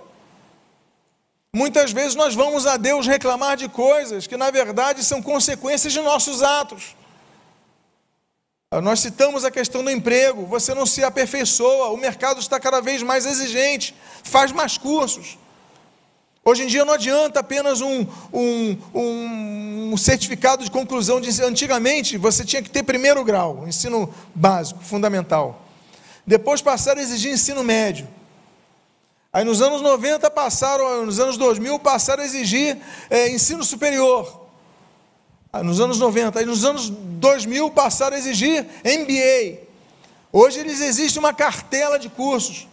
Muitas 1.55 1.91
vezes 1.91 2.15
nós 2.15 2.33
vamos 2.33 2.65
a 2.65 2.77
Deus 2.77 3.05
reclamar 3.05 3.55
de 3.55 3.69
coisas 3.69 4.25
que, 4.25 4.36
na 4.36 4.50
verdade, 4.50 5.03
são 5.03 5.22
consequências 5.22 5.93
de 5.93 6.01
nossos 6.01 6.41
atos. 6.41 6.95
Nós 8.81 9.01
citamos 9.01 9.45
a 9.45 9.51
questão 9.51 9.83
do 9.83 9.91
emprego, 9.91 10.48
você 10.48 10.74
não 10.74 10.83
se 10.83 11.03
aperfeiçoa, 11.03 11.89
o 11.89 11.98
mercado 11.98 12.39
está 12.39 12.60
cada 12.60 12.81
vez 12.81 13.03
mais 13.03 13.27
exigente, 13.27 13.93
faz 14.24 14.51
mais 14.51 14.79
cursos. 14.79 15.38
Hoje 16.43 16.63
em 16.63 16.67
dia 16.67 16.83
não 16.83 16.95
adianta 16.95 17.41
apenas 17.41 17.81
um, 17.81 18.07
um, 18.33 18.77
um, 19.91 19.95
certificado 19.95 20.63
de 20.63 20.72
conclusão. 20.72 21.22
De, 21.22 21.43
antigamente 21.43 22.17
você 22.17 22.43
tinha 22.43 22.63
que 22.63 22.69
ter 22.69 22.81
primeiro 22.81 23.24
grau, 23.24 23.67
ensino 23.67 24.12
básico, 24.33 24.83
fundamental. 24.83 25.62
Depois 26.25 26.63
passaram 26.63 27.00
a 27.00 27.03
exigir 27.03 27.31
ensino 27.31 27.63
médio. 27.63 28.07
Aí 29.33 29.43
nos 29.43 29.63
anos 29.63 29.81
90 29.81 30.29
passaram, 30.29 31.03
nos 31.07 31.19
anos 31.19 31.37
2000 31.37 31.79
passaram 31.79 32.21
a 32.21 32.25
exigir 32.25 32.77
é, 33.09 33.29
ensino 33.29 33.63
superior. 33.63 34.41
Aí 35.51 35.63
nos 35.63 35.79
anos 35.79 35.97
90, 35.97 36.39
aí 36.39 36.45
nos 36.45 36.63
anos 36.63 36.89
2000 36.89 37.71
passaram 37.71 38.15
a 38.15 38.19
exigir 38.19 38.63
MBA. 38.85 39.59
Hoje 40.31 40.59
eles 40.59 40.79
exigem 40.81 41.17
uma 41.17 41.33
cartela 41.33 41.97
de 41.97 42.09
cursos. 42.09 42.67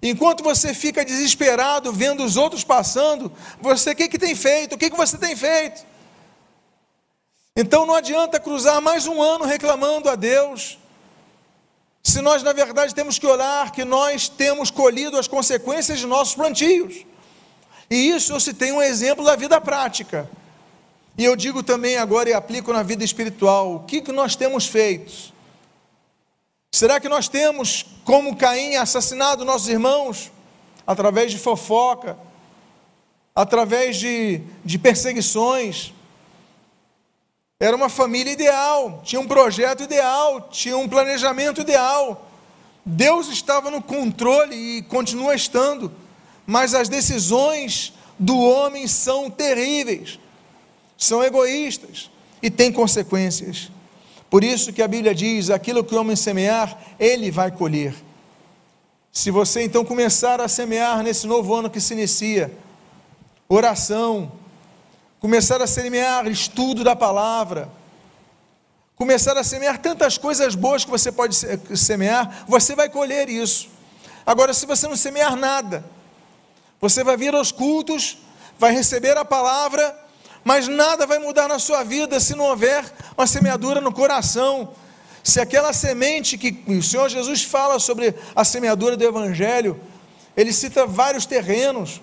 Enquanto 0.00 0.44
você 0.44 0.72
fica 0.72 1.04
desesperado 1.04 1.92
vendo 1.92 2.24
os 2.24 2.36
outros 2.36 2.62
passando, 2.62 3.32
você 3.60 3.90
o 3.90 3.96
que, 3.96 4.08
que 4.08 4.18
tem 4.18 4.36
feito? 4.36 4.74
O 4.74 4.78
que, 4.78 4.88
que 4.88 4.96
você 4.96 5.18
tem 5.18 5.34
feito? 5.34 5.84
Então 7.56 7.86
não 7.86 7.94
adianta 7.94 8.38
cruzar 8.38 8.80
mais 8.80 9.06
um 9.06 9.20
ano 9.20 9.44
reclamando 9.44 10.08
a 10.08 10.14
Deus, 10.14 10.78
se 12.06 12.22
nós, 12.22 12.40
na 12.40 12.52
verdade, 12.52 12.94
temos 12.94 13.18
que 13.18 13.26
olhar 13.26 13.72
que 13.72 13.84
nós 13.84 14.28
temos 14.28 14.70
colhido 14.70 15.18
as 15.18 15.26
consequências 15.26 15.98
de 15.98 16.06
nossos 16.06 16.36
plantios. 16.36 17.04
E 17.90 18.10
isso 18.10 18.32
eu 18.32 18.38
citei 18.38 18.70
um 18.70 18.80
exemplo 18.80 19.24
da 19.24 19.34
vida 19.34 19.60
prática. 19.60 20.30
E 21.18 21.24
eu 21.24 21.34
digo 21.34 21.64
também 21.64 21.96
agora 21.96 22.30
e 22.30 22.32
aplico 22.32 22.72
na 22.72 22.84
vida 22.84 23.02
espiritual: 23.02 23.74
o 23.74 23.80
que, 23.80 24.00
que 24.00 24.12
nós 24.12 24.36
temos 24.36 24.68
feito? 24.68 25.34
Será 26.70 27.00
que 27.00 27.08
nós 27.08 27.26
temos, 27.26 27.84
como 28.04 28.36
Caim, 28.36 28.76
assassinado 28.76 29.44
nossos 29.44 29.68
irmãos? 29.68 30.30
Através 30.86 31.32
de 31.32 31.38
fofoca, 31.38 32.16
através 33.34 33.96
de, 33.96 34.42
de 34.64 34.78
perseguições, 34.78 35.92
era 37.58 37.74
uma 37.74 37.88
família 37.88 38.32
ideal, 38.32 39.00
tinha 39.02 39.20
um 39.20 39.26
projeto 39.26 39.82
ideal, 39.82 40.48
tinha 40.50 40.76
um 40.76 40.86
planejamento 40.86 41.62
ideal. 41.62 42.30
Deus 42.84 43.28
estava 43.28 43.70
no 43.70 43.80
controle 43.82 44.54
e 44.54 44.82
continua 44.82 45.34
estando, 45.34 45.90
mas 46.46 46.74
as 46.74 46.88
decisões 46.88 47.94
do 48.18 48.38
homem 48.38 48.86
são 48.86 49.30
terríveis, 49.30 50.20
são 50.98 51.24
egoístas 51.24 52.10
e 52.42 52.50
têm 52.50 52.70
consequências. 52.70 53.70
Por 54.28 54.44
isso 54.44 54.72
que 54.72 54.82
a 54.82 54.88
Bíblia 54.88 55.14
diz: 55.14 55.48
aquilo 55.48 55.82
que 55.82 55.94
o 55.94 55.98
homem 56.00 56.14
semear, 56.14 56.78
ele 57.00 57.30
vai 57.30 57.50
colher. 57.50 57.94
Se 59.10 59.30
você 59.30 59.62
então 59.62 59.82
começar 59.82 60.42
a 60.42 60.48
semear 60.48 61.02
nesse 61.02 61.26
novo 61.26 61.54
ano 61.54 61.70
que 61.70 61.80
se 61.80 61.94
inicia, 61.94 62.52
oração, 63.48 64.30
começar 65.26 65.60
a 65.60 65.66
semear 65.66 66.28
estudo 66.28 66.84
da 66.84 66.94
palavra, 66.94 67.68
começar 68.94 69.36
a 69.36 69.42
semear 69.42 69.78
tantas 69.78 70.16
coisas 70.16 70.54
boas 70.54 70.84
que 70.84 70.90
você 70.92 71.10
pode 71.10 71.34
semear, 71.76 72.44
você 72.46 72.76
vai 72.76 72.88
colher 72.88 73.28
isso. 73.28 73.68
Agora, 74.24 74.54
se 74.54 74.64
você 74.66 74.86
não 74.86 74.94
semear 74.94 75.34
nada, 75.34 75.84
você 76.80 77.02
vai 77.02 77.16
vir 77.16 77.34
aos 77.34 77.50
cultos, 77.50 78.18
vai 78.56 78.72
receber 78.72 79.18
a 79.18 79.24
palavra, 79.24 79.98
mas 80.44 80.68
nada 80.68 81.08
vai 81.08 81.18
mudar 81.18 81.48
na 81.48 81.58
sua 81.58 81.82
vida 81.82 82.20
se 82.20 82.36
não 82.36 82.44
houver 82.44 82.84
uma 83.18 83.26
semeadura 83.26 83.80
no 83.80 83.92
coração. 83.92 84.74
Se 85.24 85.40
aquela 85.40 85.72
semente 85.72 86.38
que 86.38 86.62
o 86.68 86.80
Senhor 86.80 87.08
Jesus 87.08 87.42
fala 87.42 87.80
sobre 87.80 88.14
a 88.32 88.44
semeadura 88.44 88.96
do 88.96 89.04
Evangelho, 89.04 89.80
ele 90.36 90.52
cita 90.52 90.86
vários 90.86 91.26
terrenos, 91.26 92.00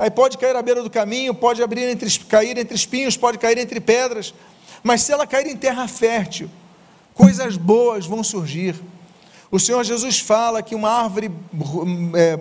Aí 0.00 0.10
pode 0.10 0.38
cair 0.38 0.56
à 0.56 0.62
beira 0.62 0.82
do 0.82 0.88
caminho, 0.88 1.34
pode 1.34 1.62
abrir 1.62 1.82
entre, 1.82 2.08
cair 2.20 2.56
entre 2.56 2.74
espinhos, 2.74 3.18
pode 3.18 3.36
cair 3.36 3.58
entre 3.58 3.78
pedras. 3.82 4.32
Mas 4.82 5.02
se 5.02 5.12
ela 5.12 5.26
cair 5.26 5.46
em 5.46 5.54
terra 5.54 5.86
fértil, 5.86 6.50
coisas 7.12 7.58
boas 7.58 8.06
vão 8.06 8.24
surgir. 8.24 8.74
O 9.50 9.60
Senhor 9.60 9.84
Jesus 9.84 10.18
fala 10.18 10.62
que 10.62 10.74
uma 10.74 10.88
árvore 10.88 11.30
é, 12.16 12.40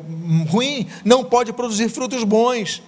ruim 0.49 0.87
não 1.03 1.21
pode 1.21 1.51
produzir 1.51 1.89
frutos 1.89 2.23
bons. 2.23 2.81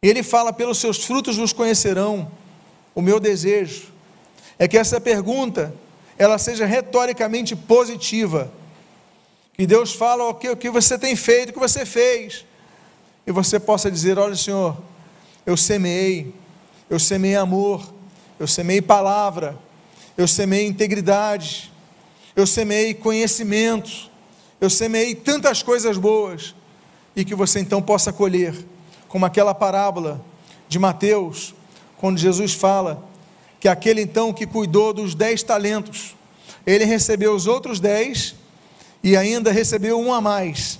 Ele 0.00 0.22
fala: 0.22 0.50
pelos 0.50 0.78
seus 0.78 1.04
frutos 1.04 1.36
vos 1.36 1.52
conhecerão. 1.52 2.32
O 2.94 3.02
meu 3.02 3.20
desejo 3.20 3.92
é 4.58 4.66
que 4.66 4.78
essa 4.78 4.98
pergunta 4.98 5.74
ela 6.16 6.38
seja 6.38 6.64
retoricamente 6.64 7.54
positiva. 7.54 8.50
Que 9.52 9.66
Deus 9.66 9.92
fala 9.92 10.24
o 10.24 10.32
que, 10.32 10.48
o 10.48 10.56
que 10.56 10.70
você 10.70 10.98
tem 10.98 11.14
feito, 11.14 11.50
o 11.50 11.52
que 11.52 11.58
você 11.58 11.84
fez 11.84 12.46
e 13.26 13.32
você 13.32 13.58
possa 13.58 13.90
dizer: 13.90 14.18
Olha, 14.18 14.36
Senhor, 14.36 14.76
eu 15.44 15.56
semeei, 15.56 16.32
eu 16.88 16.98
semeei 16.98 17.34
amor, 17.34 17.92
eu 18.38 18.46
semeei 18.46 18.80
palavra, 18.80 19.58
eu 20.16 20.28
semeei 20.28 20.66
integridade, 20.66 21.72
eu 22.36 22.46
semeei 22.46 22.94
conhecimento, 22.94 24.10
eu 24.60 24.70
semeei 24.70 25.14
tantas 25.14 25.62
coisas 25.62 25.98
boas, 25.98 26.54
e 27.16 27.24
que 27.24 27.34
você 27.34 27.58
então 27.58 27.82
possa 27.82 28.12
colher, 28.12 28.54
como 29.08 29.26
aquela 29.26 29.54
parábola 29.54 30.24
de 30.68 30.78
Mateus, 30.78 31.54
quando 31.96 32.18
Jesus 32.18 32.52
fala 32.52 33.04
que 33.58 33.68
aquele 33.68 34.02
então 34.02 34.32
que 34.32 34.46
cuidou 34.46 34.92
dos 34.92 35.14
dez 35.14 35.42
talentos, 35.42 36.14
ele 36.66 36.84
recebeu 36.84 37.34
os 37.34 37.46
outros 37.46 37.80
dez 37.80 38.34
e 39.02 39.16
ainda 39.16 39.50
recebeu 39.50 39.98
um 39.98 40.12
a 40.12 40.20
mais 40.20 40.78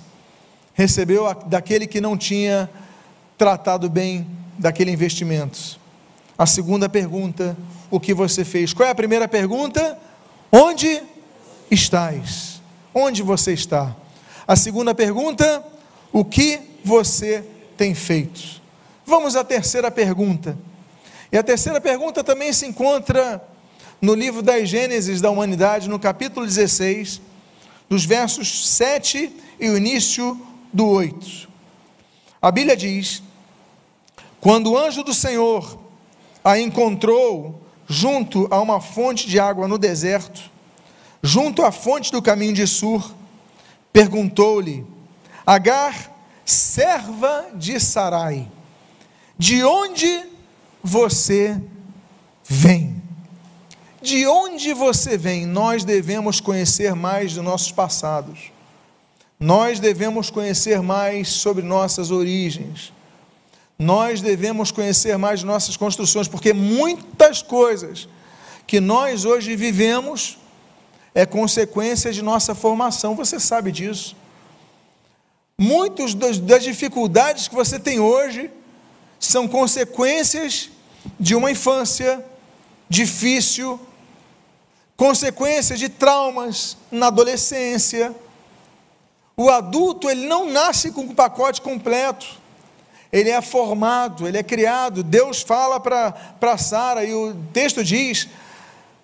recebeu 0.77 1.25
daquele 1.47 1.87
que 1.87 1.99
não 1.99 2.15
tinha 2.15 2.69
tratado 3.35 3.89
bem 3.89 4.27
daquele 4.59 4.91
investimento. 4.91 5.79
A 6.37 6.45
segunda 6.45 6.87
pergunta, 6.87 7.57
o 7.89 7.99
que 7.99 8.13
você 8.13 8.45
fez? 8.45 8.73
Qual 8.73 8.87
é 8.87 8.91
a 8.91 8.95
primeira 8.95 9.27
pergunta? 9.27 9.97
Onde 10.51 11.01
estás? 11.71 12.61
Onde 12.93 13.23
você 13.23 13.53
está? 13.53 13.95
A 14.47 14.55
segunda 14.55 14.93
pergunta, 14.93 15.65
o 16.13 16.23
que 16.23 16.59
você 16.85 17.43
tem 17.75 17.95
feito? 17.95 18.61
Vamos 19.03 19.35
à 19.35 19.43
terceira 19.43 19.89
pergunta. 19.89 20.55
E 21.31 21.37
a 21.39 21.43
terceira 21.43 21.81
pergunta 21.81 22.23
também 22.23 22.53
se 22.53 22.67
encontra 22.67 23.43
no 23.99 24.13
livro 24.13 24.43
das 24.43 24.69
Gênesis 24.69 25.21
da 25.21 25.31
humanidade, 25.31 25.89
no 25.89 25.97
capítulo 25.97 26.45
16, 26.45 27.19
dos 27.89 28.05
versos 28.05 28.69
7 28.69 29.35
e 29.59 29.69
o 29.69 29.75
início 29.75 30.39
do 30.73 30.87
8. 30.87 31.47
A 32.41 32.51
Bíblia 32.51 32.75
diz: 32.75 33.21
quando 34.39 34.71
o 34.71 34.77
anjo 34.77 35.03
do 35.03 35.13
Senhor 35.13 35.77
a 36.43 36.59
encontrou 36.59 37.61
junto 37.87 38.47
a 38.51 38.61
uma 38.61 38.79
fonte 38.79 39.27
de 39.27 39.39
água 39.39 39.67
no 39.67 39.77
deserto, 39.77 40.49
junto 41.21 41.63
à 41.63 41.71
fonte 41.71 42.11
do 42.11 42.21
caminho 42.21 42.53
de 42.53 42.67
Sur, 42.67 43.13
perguntou-lhe: 43.91 44.85
Agar, 45.45 46.15
serva 46.45 47.47
de 47.55 47.79
Sarai, 47.79 48.49
de 49.37 49.63
onde 49.63 50.23
você 50.83 51.61
vem? 52.43 53.01
De 54.01 54.27
onde 54.27 54.73
você 54.73 55.17
vem? 55.17 55.45
Nós 55.45 55.83
devemos 55.83 56.39
conhecer 56.39 56.95
mais 56.95 57.33
dos 57.33 57.43
nossos 57.43 57.71
passados. 57.71 58.51
Nós 59.39 59.79
devemos 59.79 60.29
conhecer 60.29 60.81
mais 60.81 61.29
sobre 61.29 61.63
nossas 61.63 62.09
origens. 62.09 62.91
Nós 63.77 64.21
devemos 64.21 64.71
conhecer 64.71 65.17
mais 65.17 65.43
nossas 65.43 65.77
construções, 65.77 66.27
porque 66.27 66.53
muitas 66.53 67.41
coisas 67.41 68.09
que 68.65 68.79
nós 68.79 69.23
hoje 69.23 69.55
vivemos 69.55 70.39
é 71.13 71.25
consequência 71.25 72.11
de 72.11 72.21
nossa 72.21 72.55
formação, 72.55 73.15
você 73.15 73.39
sabe 73.39 73.71
disso. 73.71 74.15
Muitas 75.59 76.13
das 76.13 76.63
dificuldades 76.63 77.47
que 77.47 77.55
você 77.55 77.79
tem 77.79 77.99
hoje 77.99 78.51
são 79.19 79.47
consequências 79.47 80.69
de 81.19 81.35
uma 81.35 81.51
infância 81.51 82.23
difícil, 82.89 83.79
consequências 84.95 85.79
de 85.79 85.89
traumas 85.89 86.77
na 86.91 87.07
adolescência. 87.07 88.15
O 89.39 89.51
adulto, 89.51 90.09
ele 90.09 90.25
não 90.25 90.49
nasce 90.49 90.91
com 90.91 91.01
o 91.01 91.13
pacote 91.13 91.61
completo. 91.61 92.25
Ele 93.13 93.29
é 93.29 93.39
formado, 93.39 94.27
ele 94.27 94.39
é 94.39 94.41
criado. 94.41 95.03
Deus 95.03 95.43
fala 95.43 95.79
para 95.79 96.57
Sara 96.57 97.05
e 97.05 97.13
o 97.13 97.35
texto 97.53 97.83
diz: 97.83 98.27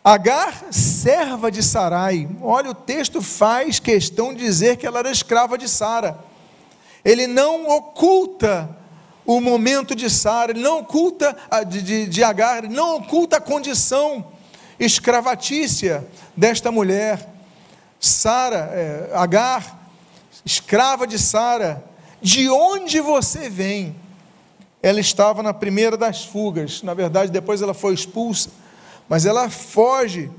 Agar, 0.03 0.65
serva 0.71 1.51
de 1.51 1.61
Sarai. 1.61 2.27
Olha, 2.41 2.71
o 2.71 2.73
texto 2.73 3.21
faz 3.21 3.79
questão 3.79 4.33
de 4.33 4.43
dizer 4.43 4.77
que 4.77 4.87
ela 4.87 4.97
era 4.99 5.11
escrava 5.11 5.55
de 5.55 5.69
Sara. 5.69 6.17
Ele 7.05 7.27
não 7.27 7.69
oculta 7.69 8.67
o 9.27 9.39
momento 9.39 9.93
de 9.93 10.09
Sara, 10.09 10.51
ele 10.51 10.61
não 10.61 10.79
oculta 10.79 11.37
de, 11.67 11.83
de, 11.83 12.07
de 12.07 12.23
Agar, 12.23 12.63
ele 12.63 12.73
não 12.73 12.95
oculta 12.95 13.37
a 13.37 13.41
condição 13.41 14.25
escravatícia 14.79 16.07
desta 16.35 16.71
mulher. 16.71 17.29
Sara, 17.99 18.71
é, 18.73 19.11
Agar, 19.13 19.82
escrava 20.45 21.05
de 21.07 21.17
Sara, 21.19 21.83
de 22.21 22.49
onde 22.49 22.99
você 23.01 23.49
vem? 23.49 23.95
Ela 24.81 24.99
estava 24.99 25.41
na 25.41 25.53
primeira 25.53 25.95
das 25.95 26.25
fugas, 26.25 26.81
na 26.83 26.93
verdade, 26.93 27.31
depois 27.31 27.61
ela 27.61 27.73
foi 27.73 27.93
expulsa 27.93 28.49
mas 29.07 29.25
ela 29.25 29.49
foge. 29.49 30.29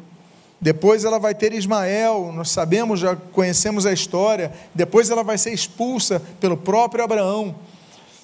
Depois 0.61 1.05
ela 1.05 1.19
vai 1.19 1.35
ter 1.35 1.53
Ismael, 1.53 2.33
nós 2.35 2.51
sabemos, 2.51 3.01
já 3.01 3.15
conhecemos 3.15 3.85
a 3.85 3.93
história. 3.93 4.53
Depois 4.75 5.11
ela 5.11 5.23
vai 5.23 5.37
ser 5.37 5.53
expulsa 5.53 6.23
pelo 6.41 6.57
próprio 6.57 7.05
Abraão. 7.05 7.55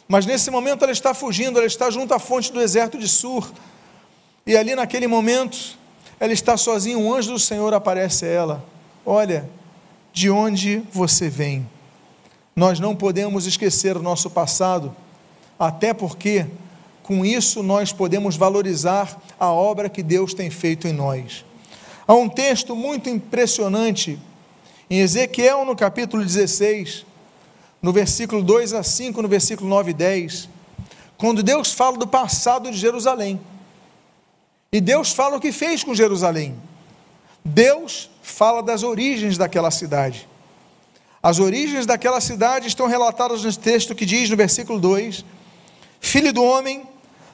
Mas 0.09 0.25
nesse 0.25 0.51
momento 0.51 0.83
ela 0.83 0.93
está 0.93 1.13
fugindo, 1.13 1.59
ela 1.59 1.67
está 1.67 1.91
junto 1.91 2.15
à 2.15 2.19
fonte 2.19 2.51
do 2.51 2.59
deserto 2.59 2.99
de 2.99 3.07
Sur. 3.07 3.53
E 4.47 4.57
ali 4.57 4.75
naquele 4.75 5.07
momento, 5.07 5.79
ela 6.19 6.33
está 6.33 6.57
sozinha, 6.57 6.99
um 6.99 7.15
anjo 7.15 7.33
do 7.33 7.39
Senhor 7.39 7.73
aparece 7.75 8.25
a 8.25 8.29
ela. 8.29 8.65
Olha, 9.05 9.49
de 10.13 10.31
onde 10.31 10.83
você 10.93 11.29
vem? 11.29 11.69
Nós 12.55 12.81
não 12.81 12.95
podemos 12.97 13.47
esquecer 13.47 13.97
o 13.97 14.03
nosso 14.03 14.31
passado, 14.31 14.95
até 15.59 15.93
porque 15.93 16.47
com 17.11 17.25
isso, 17.25 17.61
nós 17.61 17.93
podemos 17.93 18.37
valorizar 18.37 19.21
a 19.37 19.51
obra 19.51 19.89
que 19.89 20.01
Deus 20.01 20.33
tem 20.33 20.49
feito 20.49 20.87
em 20.87 20.93
nós. 20.93 21.45
Há 22.07 22.15
um 22.15 22.29
texto 22.29 22.77
muito 22.77 23.11
impressionante 23.11 24.17
em 24.89 25.01
Ezequiel, 25.01 25.65
no 25.65 25.75
capítulo 25.75 26.25
16, 26.25 27.05
no 27.83 27.93
versículo 27.93 28.45
2 28.45 28.75
a 28.75 28.85
5, 28.85 29.21
no 29.21 29.27
versículo 29.27 29.69
9 29.69 29.91
e 29.91 29.95
10, 29.95 30.49
quando 31.19 31.43
Deus 31.43 31.73
fala 31.73 31.99
do 31.99 32.07
passado 32.07 32.71
de 32.71 32.79
Jerusalém. 32.79 33.41
E 34.71 34.81
Deus 34.81 35.11
fala 35.11 35.37
o 35.37 35.41
que 35.41 35.51
fez 35.51 35.83
com 35.83 35.93
Jerusalém. 35.93 36.55
Deus 37.45 38.09
fala 38.31 38.63
das 38.63 38.83
origens 38.83 39.37
daquela 39.37 39.71
cidade. 39.71 40.29
As 41.23 41.39
origens 41.39 41.85
daquela 41.85 42.21
cidade 42.21 42.69
estão 42.69 42.87
relatadas 42.87 43.45
no 43.45 43.55
texto 43.55 43.95
que 43.95 44.07
diz 44.07 44.31
no 44.31 44.37
versículo 44.37 44.79
2: 44.79 45.25
Filho 46.01 46.33
do 46.33 46.43
homem, 46.43 46.89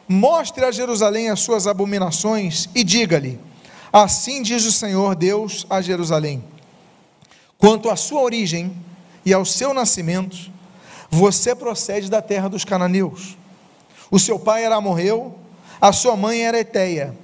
Mostre 0.09 0.65
a 0.65 0.71
Jerusalém 0.71 1.31
as 1.31 1.41
suas 1.41 1.67
abominações 1.67 2.69
e 2.75 2.85
diga-lhe: 2.85 3.41
Assim 3.93 4.41
diz 4.41 4.65
o 4.65 4.73
Senhor 4.73 5.17
Deus 5.17 5.67
a 5.69 5.81
Jerusalém: 5.81 6.45
Quanto 7.59 7.91
à 7.91 7.97
sua 7.97 8.23
origem 8.23 8.77
e 9.25 9.35
ao 9.35 9.45
seu 9.45 9.75
nascimento, 9.75 10.37
você 11.11 11.57
procede 11.57 12.09
da 12.09 12.23
terra 12.23 12.49
dos 12.49 12.65
cananeus. 12.65 13.37
O 14.09 14.21
seu 14.21 14.39
pai 14.39 14.65
era 14.65 14.77
amorreu, 14.77 15.37
a 15.81 15.93
sua 15.93 16.17
mãe 16.17 16.43
era 16.43 16.61
eteia. 16.61 17.17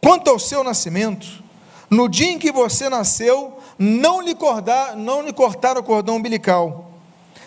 Quanto 0.00 0.28
ao 0.28 0.38
seu 0.40 0.64
nascimento, 0.64 1.44
no 1.92 2.08
dia 2.08 2.32
em 2.32 2.38
que 2.40 2.50
você 2.50 2.88
nasceu, 2.88 3.56
não 3.78 4.20
lhe, 4.20 4.34
cordar, 4.34 4.96
não 4.96 5.22
lhe 5.22 5.32
cortaram 5.32 5.80
o 5.80 5.84
cordão 5.84 6.16
umbilical, 6.16 6.90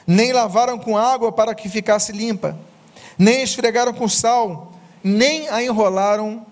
nem 0.08 0.32
lavaram 0.32 0.80
com 0.80 0.98
água 0.98 1.34
para 1.34 1.54
que 1.54 1.68
ficasse 1.68 2.14
limpa 2.14 2.58
nem 3.18 3.42
esfregaram 3.42 3.94
com 3.94 4.08
sal, 4.08 4.72
nem 5.04 5.48
a 5.50 5.64
enrolaram 5.64 6.46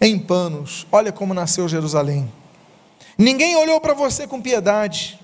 em 0.00 0.18
panos. 0.18 0.86
Olha 0.90 1.12
como 1.12 1.34
nasceu 1.34 1.68
Jerusalém. 1.68 2.30
Ninguém 3.16 3.56
olhou 3.56 3.80
para 3.80 3.94
você 3.94 4.26
com 4.26 4.40
piedade, 4.40 5.20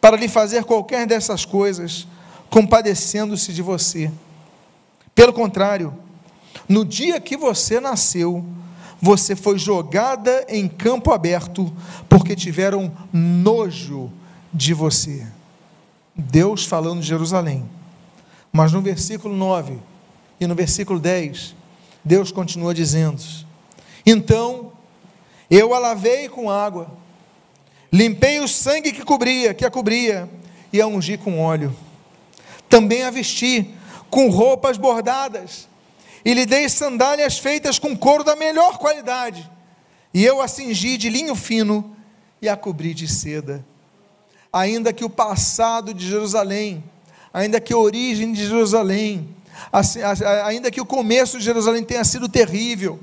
para 0.00 0.16
lhe 0.16 0.28
fazer 0.28 0.64
qualquer 0.64 1.06
dessas 1.06 1.44
coisas, 1.44 2.06
compadecendo-se 2.48 3.52
de 3.52 3.62
você. 3.62 4.10
Pelo 5.14 5.32
contrário, 5.32 5.96
no 6.68 6.84
dia 6.84 7.20
que 7.20 7.36
você 7.36 7.78
nasceu, 7.78 8.44
você 9.00 9.34
foi 9.34 9.58
jogada 9.58 10.44
em 10.48 10.68
campo 10.68 11.10
aberto, 11.12 11.72
porque 12.08 12.36
tiveram 12.36 12.92
nojo 13.12 14.10
de 14.52 14.74
você. 14.74 15.26
Deus 16.14 16.66
falando 16.66 17.00
de 17.00 17.06
Jerusalém. 17.06 17.68
Mas 18.52 18.72
no 18.72 18.82
versículo 18.82 19.34
9, 19.34 19.78
e 20.38 20.46
no 20.46 20.54
versículo 20.54 20.98
10, 20.98 21.54
Deus 22.04 22.30
continua 22.30 22.74
dizendo: 22.74 23.22
Então 24.04 24.72
eu 25.50 25.72
a 25.74 25.78
lavei 25.78 26.28
com 26.28 26.50
água, 26.50 26.90
limpei 27.92 28.40
o 28.40 28.48
sangue 28.48 28.92
que 28.92 29.04
cobria, 29.04 29.54
que 29.54 29.64
a 29.64 29.70
cobria, 29.70 30.28
e 30.72 30.80
a 30.80 30.86
ungi 30.86 31.16
com 31.16 31.40
óleo. 31.40 31.74
Também 32.68 33.02
a 33.02 33.10
vesti 33.10 33.74
com 34.10 34.28
roupas 34.28 34.76
bordadas, 34.76 35.68
e 36.24 36.34
lhe 36.34 36.46
dei 36.46 36.68
sandálias 36.68 37.38
feitas 37.38 37.78
com 37.78 37.96
couro 37.96 38.24
da 38.24 38.36
melhor 38.36 38.78
qualidade, 38.78 39.50
e 40.12 40.24
eu 40.24 40.40
a 40.40 40.48
cingi 40.48 40.96
de 40.96 41.08
linho 41.08 41.34
fino 41.34 41.96
e 42.42 42.48
a 42.48 42.56
cobri 42.56 42.92
de 42.94 43.06
seda. 43.06 43.64
Ainda 44.52 44.92
que 44.92 45.04
o 45.04 45.10
passado 45.10 45.94
de 45.94 46.08
Jerusalém, 46.08 46.82
ainda 47.32 47.60
que 47.60 47.72
a 47.72 47.78
origem 47.78 48.32
de 48.32 48.46
Jerusalém, 48.46 49.36
assim, 49.72 50.00
ainda 50.44 50.70
que 50.70 50.80
o 50.80 50.86
começo 50.86 51.38
de 51.38 51.44
Jerusalém 51.44 51.84
tenha 51.84 52.04
sido 52.04 52.28
terrível. 52.28 52.98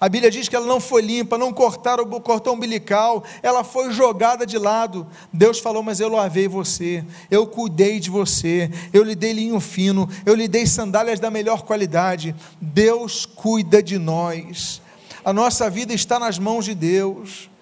A 0.00 0.08
Bíblia 0.08 0.30
diz 0.30 0.48
que 0.48 0.56
ela 0.56 0.66
não 0.66 0.80
foi 0.80 1.02
limpa, 1.02 1.38
não 1.38 1.52
cortaram 1.52 2.04
o 2.04 2.20
cordão 2.20 2.54
umbilical, 2.54 3.24
ela 3.42 3.62
foi 3.62 3.92
jogada 3.92 4.44
de 4.44 4.58
lado. 4.58 5.06
Deus 5.32 5.58
falou: 5.58 5.82
Mas 5.82 6.00
eu 6.00 6.08
lavei 6.08 6.48
você, 6.48 7.04
eu 7.30 7.46
cuidei 7.46 8.00
de 8.00 8.10
você, 8.10 8.70
eu 8.92 9.02
lhe 9.02 9.14
dei 9.14 9.32
linho 9.32 9.60
fino, 9.60 10.08
eu 10.26 10.34
lhe 10.34 10.48
dei 10.48 10.66
sandálias 10.66 11.20
da 11.20 11.30
melhor 11.30 11.62
qualidade. 11.62 12.34
Deus 12.60 13.24
cuida 13.24 13.82
de 13.82 13.98
nós, 13.98 14.82
a 15.24 15.32
nossa 15.32 15.70
vida 15.70 15.94
está 15.94 16.18
nas 16.18 16.38
mãos 16.38 16.64
de 16.64 16.74
Deus. 16.74 17.53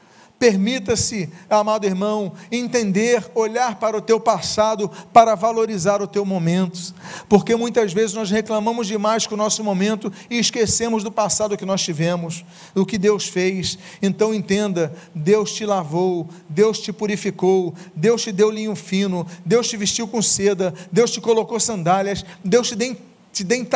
Permita-se, 0.43 1.29
amado 1.49 1.87
irmão, 1.87 2.33
entender, 2.51 3.31
olhar 3.33 3.77
para 3.77 3.97
o 3.97 4.01
teu 4.01 4.19
passado 4.19 4.91
para 5.13 5.37
valorizar 5.37 6.03
o 6.03 6.07
teu 6.09 6.25
momento, 6.25 6.93
porque 7.29 7.55
muitas 7.55 7.93
vezes 7.93 8.13
nós 8.13 8.29
reclamamos 8.29 8.89
demais 8.89 9.25
com 9.25 9.37
o 9.37 9.39
nosso 9.39 9.63
momento 9.63 10.13
e 10.29 10.41
esquecemos 10.41 11.05
do 11.05 11.13
passado 11.13 11.57
que 11.57 11.65
nós 11.65 11.81
tivemos, 11.81 12.45
do 12.75 12.85
que 12.85 12.99
Deus 12.99 13.29
fez. 13.29 13.79
Então 14.03 14.35
entenda: 14.35 14.93
Deus 15.15 15.53
te 15.53 15.65
lavou, 15.65 16.29
Deus 16.49 16.81
te 16.81 16.93
purificou, 16.93 17.73
Deus 17.95 18.25
te 18.25 18.33
deu 18.33 18.51
linho 18.51 18.75
fino, 18.75 19.25
Deus 19.47 19.69
te 19.69 19.77
vestiu 19.77 20.09
com 20.09 20.21
seda, 20.21 20.75
Deus 20.91 21.13
te 21.13 21.21
colocou 21.21 21.61
sandálias, 21.61 22.25
Deus 22.45 22.67
te 22.67 22.75
deu 22.75 22.97
te 23.33 23.45
tem 23.45 23.67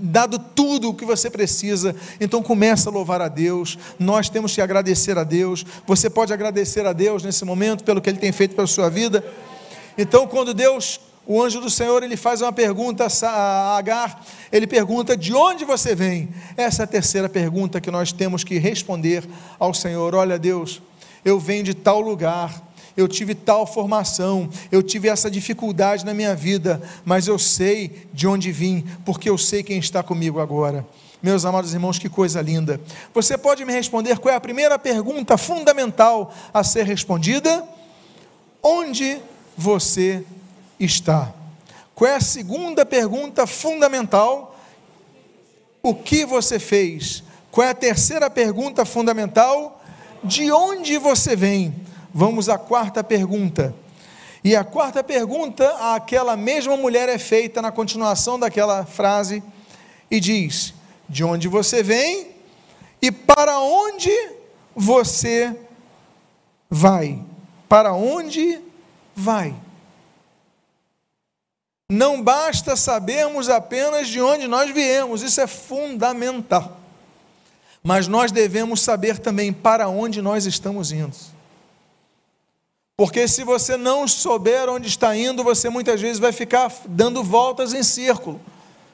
dado 0.00 0.38
tudo 0.38 0.88
o 0.88 0.94
que 0.94 1.04
você 1.04 1.28
precisa. 1.28 1.94
Então 2.20 2.42
começa 2.42 2.88
a 2.88 2.92
louvar 2.92 3.20
a 3.20 3.28
Deus. 3.28 3.78
Nós 3.98 4.28
temos 4.28 4.54
que 4.54 4.60
agradecer 4.60 5.18
a 5.18 5.24
Deus. 5.24 5.64
Você 5.86 6.08
pode 6.08 6.32
agradecer 6.32 6.86
a 6.86 6.92
Deus 6.92 7.22
nesse 7.22 7.44
momento 7.44 7.84
pelo 7.84 8.00
que 8.00 8.08
Ele 8.08 8.18
tem 8.18 8.32
feito 8.32 8.54
pela 8.54 8.66
sua 8.66 8.88
vida. 8.88 9.24
Então, 9.98 10.26
quando 10.26 10.54
Deus 10.54 10.98
o 11.24 11.40
anjo 11.40 11.60
do 11.60 11.70
Senhor 11.70 12.02
ele 12.02 12.16
faz 12.16 12.40
uma 12.42 12.52
pergunta 12.52 13.06
a 13.06 13.76
Agar, 13.76 14.24
ele 14.50 14.66
pergunta: 14.66 15.16
"De 15.16 15.32
onde 15.32 15.64
você 15.64 15.94
vem?" 15.94 16.30
Essa 16.56 16.82
é 16.82 16.84
a 16.84 16.86
terceira 16.86 17.28
pergunta 17.28 17.80
que 17.80 17.90
nós 17.90 18.10
temos 18.10 18.42
que 18.42 18.58
responder 18.58 19.24
ao 19.58 19.72
Senhor. 19.72 20.14
Olha, 20.14 20.38
Deus, 20.38 20.82
eu 21.24 21.38
venho 21.38 21.62
de 21.62 21.74
tal 21.74 22.00
lugar, 22.00 22.71
eu 22.96 23.08
tive 23.08 23.34
tal 23.34 23.66
formação, 23.66 24.48
eu 24.70 24.82
tive 24.82 25.08
essa 25.08 25.30
dificuldade 25.30 26.04
na 26.04 26.14
minha 26.14 26.34
vida, 26.34 26.82
mas 27.04 27.26
eu 27.26 27.38
sei 27.38 28.06
de 28.12 28.26
onde 28.26 28.52
vim, 28.52 28.84
porque 29.04 29.28
eu 29.28 29.38
sei 29.38 29.62
quem 29.62 29.78
está 29.78 30.02
comigo 30.02 30.40
agora. 30.40 30.86
Meus 31.22 31.44
amados 31.44 31.72
irmãos, 31.72 32.00
que 32.00 32.08
coisa 32.08 32.42
linda. 32.42 32.80
Você 33.14 33.38
pode 33.38 33.64
me 33.64 33.72
responder 33.72 34.18
qual 34.18 34.32
é 34.32 34.36
a 34.36 34.40
primeira 34.40 34.76
pergunta 34.78 35.38
fundamental 35.38 36.34
a 36.52 36.64
ser 36.64 36.84
respondida? 36.84 37.64
Onde 38.60 39.20
você 39.56 40.24
está? 40.80 41.32
Qual 41.94 42.10
é 42.10 42.16
a 42.16 42.20
segunda 42.20 42.84
pergunta 42.84 43.46
fundamental? 43.46 44.58
O 45.80 45.94
que 45.94 46.24
você 46.24 46.58
fez? 46.58 47.22
Qual 47.52 47.64
é 47.66 47.70
a 47.70 47.74
terceira 47.74 48.28
pergunta 48.28 48.84
fundamental? 48.84 49.80
De 50.24 50.50
onde 50.50 50.98
você 50.98 51.36
vem? 51.36 51.74
Vamos 52.14 52.48
à 52.48 52.58
quarta 52.58 53.02
pergunta. 53.02 53.74
E 54.44 54.56
a 54.56 54.64
quarta 54.64 55.04
pergunta, 55.04 55.94
aquela 55.94 56.36
mesma 56.36 56.76
mulher 56.76 57.08
é 57.08 57.18
feita 57.18 57.62
na 57.62 57.70
continuação 57.70 58.38
daquela 58.38 58.84
frase 58.84 59.42
e 60.10 60.18
diz: 60.18 60.74
de 61.08 61.22
onde 61.24 61.48
você 61.48 61.82
vem 61.82 62.28
e 63.00 63.10
para 63.10 63.58
onde 63.60 64.10
você 64.74 65.56
vai. 66.68 67.22
Para 67.68 67.94
onde 67.94 68.60
vai? 69.14 69.54
Não 71.90 72.22
basta 72.22 72.74
sabermos 72.74 73.48
apenas 73.48 74.08
de 74.08 74.20
onde 74.20 74.48
nós 74.48 74.70
viemos, 74.70 75.22
isso 75.22 75.40
é 75.40 75.46
fundamental. 75.46 76.80
Mas 77.82 78.08
nós 78.08 78.32
devemos 78.32 78.80
saber 78.80 79.18
também 79.18 79.52
para 79.52 79.88
onde 79.88 80.22
nós 80.22 80.46
estamos 80.46 80.90
indo. 80.92 81.31
Porque 82.96 83.26
se 83.26 83.42
você 83.42 83.76
não 83.76 84.06
souber 84.06 84.68
onde 84.68 84.88
está 84.88 85.16
indo, 85.16 85.42
você 85.42 85.68
muitas 85.68 86.00
vezes 86.00 86.18
vai 86.18 86.32
ficar 86.32 86.70
dando 86.86 87.22
voltas 87.24 87.72
em 87.72 87.82
círculo. 87.82 88.40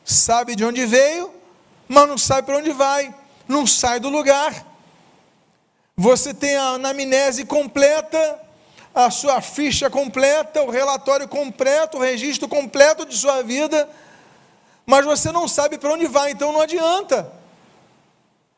Sabe 0.04 0.54
de 0.54 0.64
onde 0.64 0.86
veio, 0.86 1.30
mas 1.88 2.08
não 2.08 2.16
sabe 2.16 2.46
para 2.46 2.58
onde 2.58 2.70
vai, 2.70 3.12
não 3.46 3.66
sai 3.66 3.98
do 3.98 4.08
lugar. 4.08 4.64
Você 5.96 6.32
tem 6.32 6.56
a 6.56 6.74
anamnese 6.74 7.44
completa, 7.44 8.40
a 8.94 9.10
sua 9.10 9.40
ficha 9.40 9.90
completa, 9.90 10.62
o 10.62 10.70
relatório 10.70 11.26
completo, 11.26 11.96
o 11.98 12.00
registro 12.00 12.48
completo 12.48 13.04
de 13.04 13.16
sua 13.16 13.42
vida, 13.42 13.88
mas 14.86 15.04
você 15.04 15.32
não 15.32 15.46
sabe 15.46 15.76
para 15.76 15.92
onde 15.92 16.06
vai, 16.06 16.30
então 16.30 16.52
não 16.52 16.60
adianta. 16.60 17.30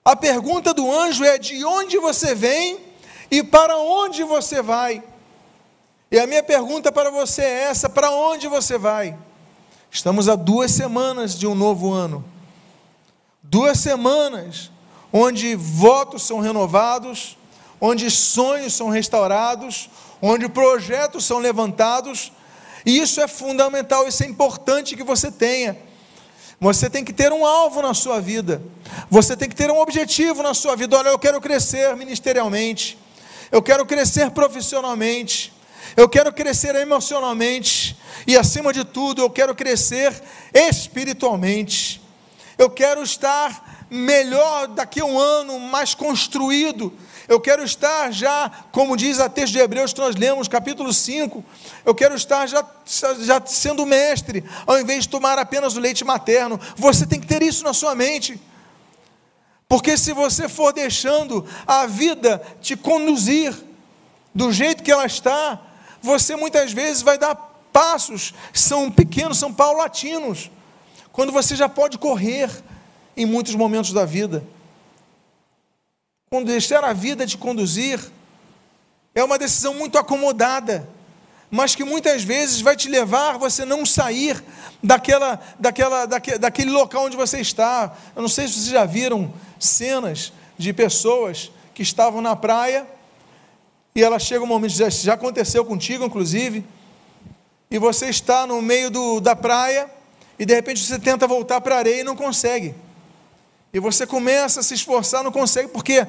A 0.05 0.15
pergunta 0.15 0.73
do 0.73 0.91
anjo 0.91 1.25
é: 1.25 1.39
de 1.39 1.65
onde 1.65 1.99
você 1.99 2.35
vem 2.35 2.79
e 3.31 3.43
para 3.43 3.77
onde 3.79 4.23
você 4.23 4.63
vai? 4.63 5.03
E 6.11 6.19
a 6.19 6.27
minha 6.27 6.43
pergunta 6.43 6.91
para 6.91 7.11
você 7.11 7.43
é 7.43 7.63
essa: 7.65 7.89
para 7.89 8.11
onde 8.11 8.49
você 8.49 8.77
vai? 8.77 9.17
Estamos 9.91 10.29
a 10.29 10.37
duas 10.37 10.71
semanas 10.71 11.39
de 11.39 11.47
um 11.47 11.55
novo 11.55 11.93
ano 11.93 12.25
duas 13.51 13.81
semanas 13.81 14.71
onde 15.13 15.57
votos 15.57 16.23
são 16.23 16.39
renovados, 16.39 17.37
onde 17.81 18.09
sonhos 18.09 18.73
são 18.75 18.89
restaurados, 18.89 19.91
onde 20.23 20.49
projetos 20.49 21.25
são 21.25 21.39
levantados, 21.39 22.31
e 22.87 22.99
isso 22.99 23.21
é 23.21 23.27
fundamental, 23.27 24.07
isso 24.07 24.23
é 24.23 24.27
importante 24.27 24.97
que 24.97 25.03
você 25.03 25.33
tenha. 25.33 25.77
Você 26.61 26.89
tem 26.89 27.05
que 27.05 27.13
ter 27.13 27.33
um 27.33 27.45
alvo 27.45 27.83
na 27.83 27.93
sua 27.93 28.21
vida, 28.21 28.63
você 29.11 29.37
tem 29.37 29.49
que 29.49 29.57
ter 29.57 29.71
um 29.71 29.81
objetivo 29.81 30.43
na 30.43 30.55
sua 30.55 30.77
vida. 30.77 30.97
Olha, 30.97 31.09
eu 31.09 31.19
quero 31.19 31.41
crescer 31.41 31.97
ministerialmente, 31.97 32.97
eu 33.51 33.61
quero 33.61 33.85
crescer 33.85 34.31
profissionalmente, 34.31 35.53
eu 35.97 36.09
quero 36.09 36.33
crescer 36.33 36.75
emocionalmente, 36.75 37.97
e 38.27 38.37
acima 38.37 38.73
de 38.73 38.85
tudo, 38.85 39.23
eu 39.23 39.31
quero 39.31 39.55
crescer 39.55 40.13
espiritualmente 40.53 42.01
eu 42.61 42.69
quero 42.69 43.03
estar 43.03 43.87
melhor 43.89 44.69
daqui 44.69 45.01
a 45.01 45.05
um 45.07 45.19
ano, 45.19 45.59
mais 45.59 45.95
construído. 45.95 46.93
Eu 47.27 47.41
quero 47.41 47.65
estar 47.65 48.13
já, 48.13 48.51
como 48.71 48.99
diz 48.99 49.19
a 49.19 49.31
texto 49.31 49.55
de 49.55 49.61
Hebreus 49.61 49.95
que 49.95 50.01
nós 50.01 50.15
lemos, 50.15 50.47
capítulo 50.47 50.93
5, 50.93 51.43
eu 51.87 51.95
quero 51.95 52.15
estar 52.15 52.47
já, 52.47 52.63
já 53.21 53.43
sendo 53.47 53.87
mestre, 53.87 54.45
ao 54.67 54.79
invés 54.79 55.05
de 55.05 55.09
tomar 55.09 55.39
apenas 55.39 55.75
o 55.75 55.81
leite 55.81 56.05
materno. 56.05 56.61
Você 56.77 57.07
tem 57.07 57.19
que 57.19 57.27
ter 57.27 57.43
isso 57.43 57.65
na 57.65 57.73
sua 57.73 57.95
mente. 57.95 58.39
Porque 59.67 59.97
se 59.97 60.13
você 60.13 60.47
for 60.47 60.71
deixando 60.71 61.47
a 61.67 61.87
vida 61.87 62.43
te 62.61 62.77
conduzir 62.77 63.55
do 64.35 64.53
jeito 64.53 64.83
que 64.83 64.93
ela 64.93 65.07
está, 65.07 65.59
você 66.03 66.37
muitas 66.37 66.73
vezes 66.73 67.03
vai 67.03 67.19
dar 67.19 67.35
passos, 67.73 68.35
são 68.53 68.91
pequenos, 68.91 69.39
são 69.39 69.53
paulatinos 69.53 70.51
quando 71.13 71.33
você 71.33 71.55
já 71.55 71.69
pode 71.69 71.99
correr 71.99 72.51
em 73.17 73.27
muitos 73.27 73.55
momentos 73.55 73.93
da 73.93 74.05
vida. 74.05 74.45
Quando 76.31 76.47
deixar 76.47 76.85
a 76.85 76.93
vida 76.93 77.27
te 77.27 77.37
conduzir, 77.37 78.01
é 79.15 79.23
uma 79.25 79.39
decisão 79.39 79.75
muito 79.75 79.99
acomodada, 79.99 80.89
mas 81.51 81.75
que 81.75 81.83
muitas 81.83 82.23
vezes 82.23 82.61
vai 82.61 82.77
te 82.77 82.89
levar 82.89 83.37
você 83.37 83.65
não 83.65 83.85
sair 83.85 84.43
daquela, 84.83 85.41
daquela, 85.59 86.07
daquele 86.07 86.71
local 86.71 87.07
onde 87.07 87.17
você 87.17 87.41
está. 87.41 87.93
Eu 88.15 88.23
não 88.23 88.29
sei 88.29 88.47
se 88.47 88.55
vocês 88.55 88.67
já 88.67 88.85
viram 88.85 89.33
cenas 89.59 90.33
de 90.57 90.73
pessoas 90.73 91.51
que 91.75 91.83
estavam 91.83 92.21
na 92.23 92.37
praia 92.37 92.87
e 93.95 94.03
ela 94.03 94.19
chega 94.19 94.45
um 94.45 94.47
momento, 94.47 94.73
já, 94.73 94.89
já 94.89 95.15
aconteceu 95.15 95.65
contigo, 95.65 96.05
inclusive, 96.05 96.65
e 97.71 97.79
você 97.79 98.07
está 98.07 98.47
no 98.47 98.61
meio 98.63 98.91
do, 98.91 99.21
da 99.21 99.35
praia 99.35 99.89
e 100.39 100.45
de 100.45 100.55
repente 100.55 100.85
você 100.85 100.99
tenta 100.99 101.27
voltar 101.27 101.61
para 101.61 101.77
a 101.77 101.79
areia 101.79 102.01
e 102.01 102.05
não 102.05 102.17
consegue. 102.17 102.75
E 103.73 103.79
você 103.79 104.07
começa 104.07 104.61
a 104.61 104.63
se 104.63 104.75
esforçar, 104.75 105.23
não 105.23 105.31
consegue, 105.31 105.69
porque 105.69 106.07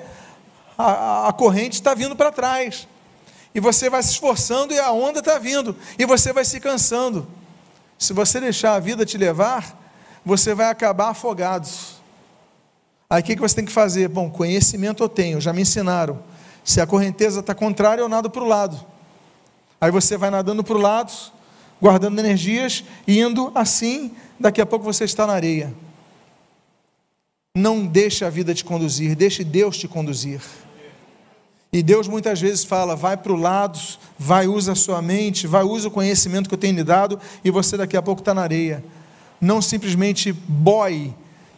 a, 0.78 1.28
a 1.28 1.34
corrente 1.34 1.74
está 1.74 1.94
vindo 1.94 2.16
para 2.16 2.32
trás. 2.32 2.88
E 3.54 3.60
você 3.60 3.90
vai 3.90 4.02
se 4.02 4.12
esforçando 4.12 4.74
e 4.74 4.80
a 4.80 4.92
onda 4.92 5.20
está 5.20 5.38
vindo. 5.38 5.76
E 6.00 6.06
você 6.06 6.32
vai 6.32 6.46
se 6.46 6.60
cansando. 6.60 7.28
Se 8.00 8.14
você 8.14 8.40
deixar 8.40 8.74
a 8.74 8.80
vida 8.80 9.06
te 9.06 9.18
levar, 9.18 9.78
você 10.26 10.56
vai 10.56 10.70
acabar 10.70 11.10
afogado. 11.10 11.68
Aí 13.10 13.22
o 13.22 13.26
que 13.26 13.36
você 13.36 13.56
tem 13.56 13.66
que 13.66 13.72
fazer? 13.72 14.08
Bom, 14.08 14.30
conhecimento 14.30 15.04
eu 15.04 15.10
tenho, 15.10 15.42
já 15.42 15.52
me 15.52 15.62
ensinaram. 15.62 16.24
Se 16.64 16.80
a 16.80 16.88
correnteza 16.88 17.40
está 17.40 17.56
contrária, 17.56 18.02
eu 18.02 18.10
nado 18.10 18.30
para 18.30 18.44
o 18.44 18.48
lado. 18.48 18.80
Aí 19.80 19.90
você 19.90 20.18
vai 20.18 20.30
nadando 20.30 20.64
para 20.64 20.76
o 20.76 20.82
lado, 20.82 21.12
guardando 21.82 22.20
energias, 22.20 22.84
indo 23.08 23.52
assim, 23.56 24.12
daqui 24.40 24.62
a 24.62 24.66
pouco 24.66 24.86
você 24.86 25.04
está 25.06 25.26
na 25.26 25.34
areia. 25.34 25.74
Não 27.56 27.86
deixe 27.86 28.24
a 28.24 28.30
vida 28.30 28.54
te 28.54 28.64
conduzir, 28.64 29.16
deixe 29.16 29.44
Deus 29.44 29.78
te 29.78 29.88
conduzir. 29.88 30.42
E 31.74 31.82
Deus 31.82 32.08
muitas 32.08 32.40
vezes 32.40 32.64
fala: 32.64 32.96
vai 32.96 33.18
para 33.18 33.32
o 33.32 33.36
lado, 33.36 33.80
vai, 34.18 34.48
usa 34.48 34.74
a 34.74 34.76
sua 34.76 35.02
mente, 35.02 35.48
vai, 35.48 35.64
usa 35.64 35.88
o 35.88 35.92
conhecimento 35.92 36.48
que 36.48 36.54
eu 36.54 36.60
tenho 36.60 36.76
lhe 36.76 36.84
dado, 36.84 37.20
e 37.44 37.50
você 37.50 37.76
daqui 37.76 37.98
a 37.98 38.02
pouco 38.02 38.22
está 38.22 38.34
na 38.34 38.42
areia. 38.42 38.84
Não 39.40 39.62
simplesmente 39.62 40.32
boie 40.32 41.14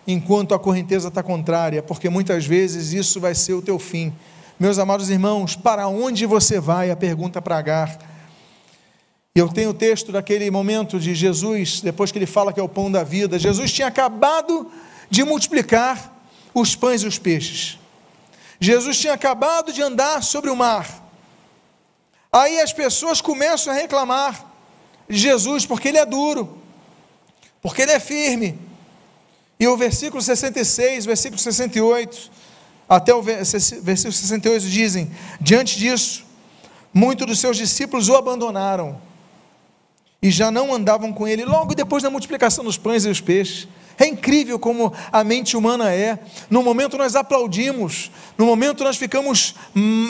enquanto 0.07 0.53
a 0.53 0.59
correnteza 0.59 1.09
está 1.09 1.21
contrária, 1.21 1.81
porque 1.81 2.09
muitas 2.09 2.45
vezes 2.45 2.93
isso 2.93 3.19
vai 3.19 3.35
ser 3.35 3.53
o 3.53 3.61
teu 3.61 3.77
fim. 3.77 4.13
Meus 4.59 4.77
amados 4.77 5.09
irmãos, 5.09 5.55
para 5.55 5.87
onde 5.87 6.25
você 6.27 6.59
vai? 6.59 6.91
A 6.91 6.95
pergunta 6.95 7.41
para 7.41 7.57
Agar. 7.57 7.97
Eu 9.33 9.49
tenho 9.49 9.71
o 9.71 9.73
texto 9.73 10.11
daquele 10.11 10.49
momento 10.51 10.99
de 10.99 11.15
Jesus, 11.15 11.81
depois 11.81 12.11
que 12.11 12.19
ele 12.19 12.27
fala 12.27 12.53
que 12.53 12.59
é 12.59 12.63
o 12.63 12.69
pão 12.69 12.91
da 12.91 13.03
vida. 13.03 13.39
Jesus 13.39 13.71
tinha 13.71 13.87
acabado 13.87 14.71
de 15.09 15.23
multiplicar 15.23 16.23
os 16.53 16.75
pães 16.75 17.01
e 17.01 17.07
os 17.07 17.17
peixes. 17.17 17.79
Jesus 18.59 18.99
tinha 18.99 19.13
acabado 19.13 19.73
de 19.73 19.81
andar 19.81 20.21
sobre 20.21 20.51
o 20.51 20.55
mar. 20.55 21.03
Aí 22.31 22.61
as 22.61 22.71
pessoas 22.71 23.21
começam 23.21 23.73
a 23.73 23.75
reclamar 23.75 24.45
de 25.09 25.17
Jesus 25.17 25.65
porque 25.65 25.87
ele 25.87 25.97
é 25.97 26.05
duro, 26.05 26.61
porque 27.59 27.81
ele 27.81 27.91
é 27.91 27.99
firme. 27.99 28.59
E 29.59 29.67
o 29.67 29.75
versículo 29.75 30.21
66, 30.21 31.07
versículo 31.07 31.41
68, 31.41 32.31
até 32.95 33.13
o 33.13 33.21
versículo 33.21 34.12
68 34.12 34.67
dizem: 34.67 35.12
Diante 35.39 35.77
disso, 35.77 36.25
muitos 36.93 37.25
dos 37.25 37.39
seus 37.39 37.58
discípulos 37.58 38.10
o 38.10 38.15
abandonaram 38.15 39.01
e 40.21 40.32
já 40.32 40.49
não 40.49 40.73
andavam 40.73 41.12
com 41.12 41.27
ele 41.27 41.43
logo 41.43 41.75
depois 41.75 42.01
da 42.01 42.10
multiplicação 42.10 42.63
dos 42.63 42.77
pães 42.77 43.03
e 43.03 43.10
os 43.10 43.19
peixes. 43.19 43.67
É 43.97 44.08
incrível 44.08 44.58
como 44.58 44.91
a 45.12 45.23
mente 45.23 45.56
humana 45.56 45.93
é. 45.93 46.17
No 46.49 46.63
momento 46.63 46.97
nós 46.97 47.15
aplaudimos, 47.15 48.10
no 48.38 48.45
momento 48.45 48.84
nós 48.84 48.97
ficamos 48.97 49.53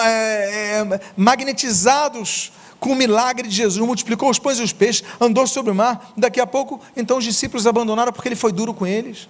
é, 0.03 0.99
magnetizados 1.17 2.51
com 2.79 2.91
o 2.91 2.95
milagre 2.95 3.47
de 3.47 3.55
Jesus, 3.55 3.85
multiplicou 3.85 4.29
os 4.29 4.37
pães 4.37 4.59
e 4.59 4.61
os 4.61 4.73
peixes, 4.73 5.03
andou 5.19 5.47
sobre 5.47 5.71
o 5.71 5.75
mar. 5.75 6.13
Daqui 6.15 6.39
a 6.39 6.45
pouco, 6.45 6.79
então 6.95 7.17
os 7.17 7.23
discípulos 7.23 7.65
abandonaram 7.65 8.11
porque 8.11 8.27
ele 8.27 8.35
foi 8.35 8.51
duro 8.51 8.73
com 8.73 8.85
eles. 8.85 9.27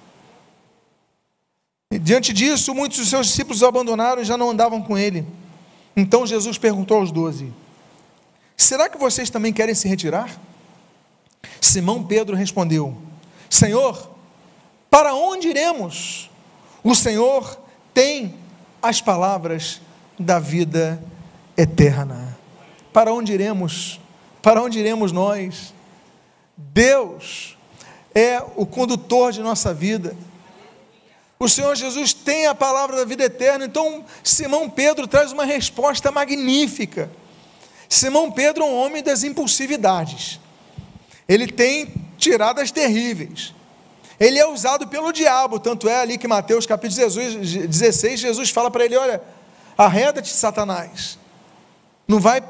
Diante 2.00 2.34
disso, 2.34 2.74
muitos 2.74 2.98
dos 2.98 3.10
seus 3.10 3.28
discípulos 3.28 3.62
o 3.62 3.68
abandonaram 3.68 4.22
e 4.22 4.26
já 4.26 4.38
não 4.38 4.50
andavam 4.50 4.82
com 4.82 4.98
ele. 4.98 5.26
Então 5.96 6.26
Jesus 6.26 6.58
perguntou 6.58 6.98
aos 6.98 7.12
doze: 7.12 7.52
Será 8.58 8.90
que 8.90 8.98
vocês 8.98 9.30
também 9.30 9.54
querem 9.54 9.76
se 9.76 9.88
retirar? 9.88 10.30
Simão 11.60 12.04
Pedro 12.04 12.36
respondeu: 12.36 12.98
Senhor, 13.50 14.12
para 14.90 15.14
onde 15.14 15.48
iremos? 15.48 16.30
O 16.84 16.96
Senhor 16.96 17.60
tem 17.94 18.36
as 18.82 19.02
palavras 19.02 19.82
da 20.20 20.40
vida 20.40 21.02
eterna. 21.58 22.38
Para 22.92 23.14
onde 23.14 23.34
iremos? 23.34 24.00
Para 24.42 24.62
onde 24.62 24.80
iremos 24.80 25.12
nós? 25.12 25.74
Deus 26.56 27.58
é 28.14 28.44
o 28.56 28.66
condutor 28.66 29.32
de 29.32 29.42
nossa 29.42 29.74
vida. 29.74 30.16
O 31.40 31.50
Senhor 31.50 31.76
Jesus 31.76 32.14
tem 32.14 32.48
a 32.48 32.56
palavra 32.56 32.96
da 32.96 33.06
vida 33.06 33.24
eterna. 33.24 33.66
Então, 33.66 34.06
Simão 34.24 34.70
Pedro 34.70 35.08
traz 35.08 35.32
uma 35.32 35.44
resposta 35.44 36.12
magnífica. 36.12 37.12
Simão 37.90 38.32
Pedro 38.32 38.64
é 38.64 38.68
um 38.68 38.76
homem 38.76 39.04
das 39.04 39.24
impulsividades. 39.24 40.40
Ele 41.28 41.48
tem 41.48 41.94
tiradas 42.18 42.72
terríveis. 42.72 43.54
Ele 44.20 44.40
é 44.40 44.48
usado 44.48 44.88
pelo 44.88 45.12
diabo, 45.12 45.60
tanto 45.60 45.90
é 45.90 46.00
ali 46.00 46.18
que 46.18 46.28
Mateus 46.28 46.66
capítulo 46.66 47.10
16, 47.10 48.20
Jesus 48.20 48.50
fala 48.50 48.70
para 48.70 48.86
ele: 48.86 48.96
Olha, 48.96 49.22
arreda-te, 49.78 50.30
Satanás. 50.30 51.18
Não 52.08 52.20
vai 52.20 52.44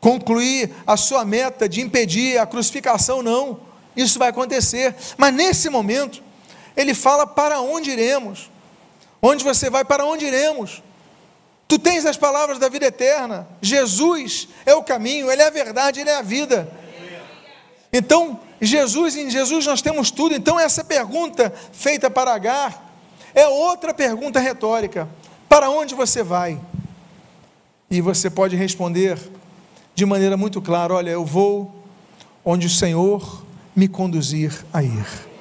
concluir 0.00 0.70
a 0.86 0.96
sua 0.96 1.24
meta 1.24 1.68
de 1.68 1.80
impedir 1.80 2.38
a 2.38 2.46
crucificação, 2.46 3.22
não. 3.22 3.60
Isso 3.96 4.18
vai 4.18 4.28
acontecer. 4.28 4.94
Mas 5.16 5.32
nesse 5.32 5.70
momento, 5.70 6.22
ele 6.76 6.94
fala: 6.94 7.26
Para 7.26 7.60
onde 7.60 7.90
iremos? 7.90 8.50
Onde 9.22 9.42
você 9.42 9.70
vai? 9.70 9.84
Para 9.84 10.04
onde 10.04 10.26
iremos? 10.26 10.82
Tu 11.66 11.78
tens 11.78 12.04
as 12.04 12.16
palavras 12.16 12.58
da 12.58 12.68
vida 12.68 12.86
eterna. 12.86 13.48
Jesus 13.62 14.48
é 14.66 14.74
o 14.74 14.82
caminho, 14.82 15.30
Ele 15.30 15.42
é 15.42 15.46
a 15.46 15.50
verdade, 15.50 16.00
Ele 16.00 16.10
é 16.10 16.16
a 16.16 16.22
vida. 16.22 16.70
Então, 17.92 18.38
Jesus, 18.60 19.16
em 19.16 19.30
Jesus 19.30 19.66
nós 19.66 19.80
temos 19.80 20.10
tudo. 20.10 20.34
Então, 20.34 20.58
essa 20.58 20.84
pergunta 20.84 21.52
feita 21.72 22.10
para 22.10 22.34
Agar 22.34 22.92
é 23.34 23.46
outra 23.46 23.94
pergunta 23.94 24.38
retórica: 24.38 25.08
Para 25.48 25.70
onde 25.70 25.94
você 25.94 26.22
vai? 26.22 26.60
E 27.90 28.00
você 28.00 28.28
pode 28.28 28.56
responder 28.56 29.18
de 29.94 30.04
maneira 30.04 30.36
muito 30.36 30.60
clara: 30.60 30.94
Olha, 30.94 31.10
eu 31.10 31.24
vou 31.24 31.74
onde 32.44 32.66
o 32.66 32.70
Senhor 32.70 33.42
me 33.74 33.88
conduzir 33.88 34.64
a 34.72 34.82
ir. 34.82 35.33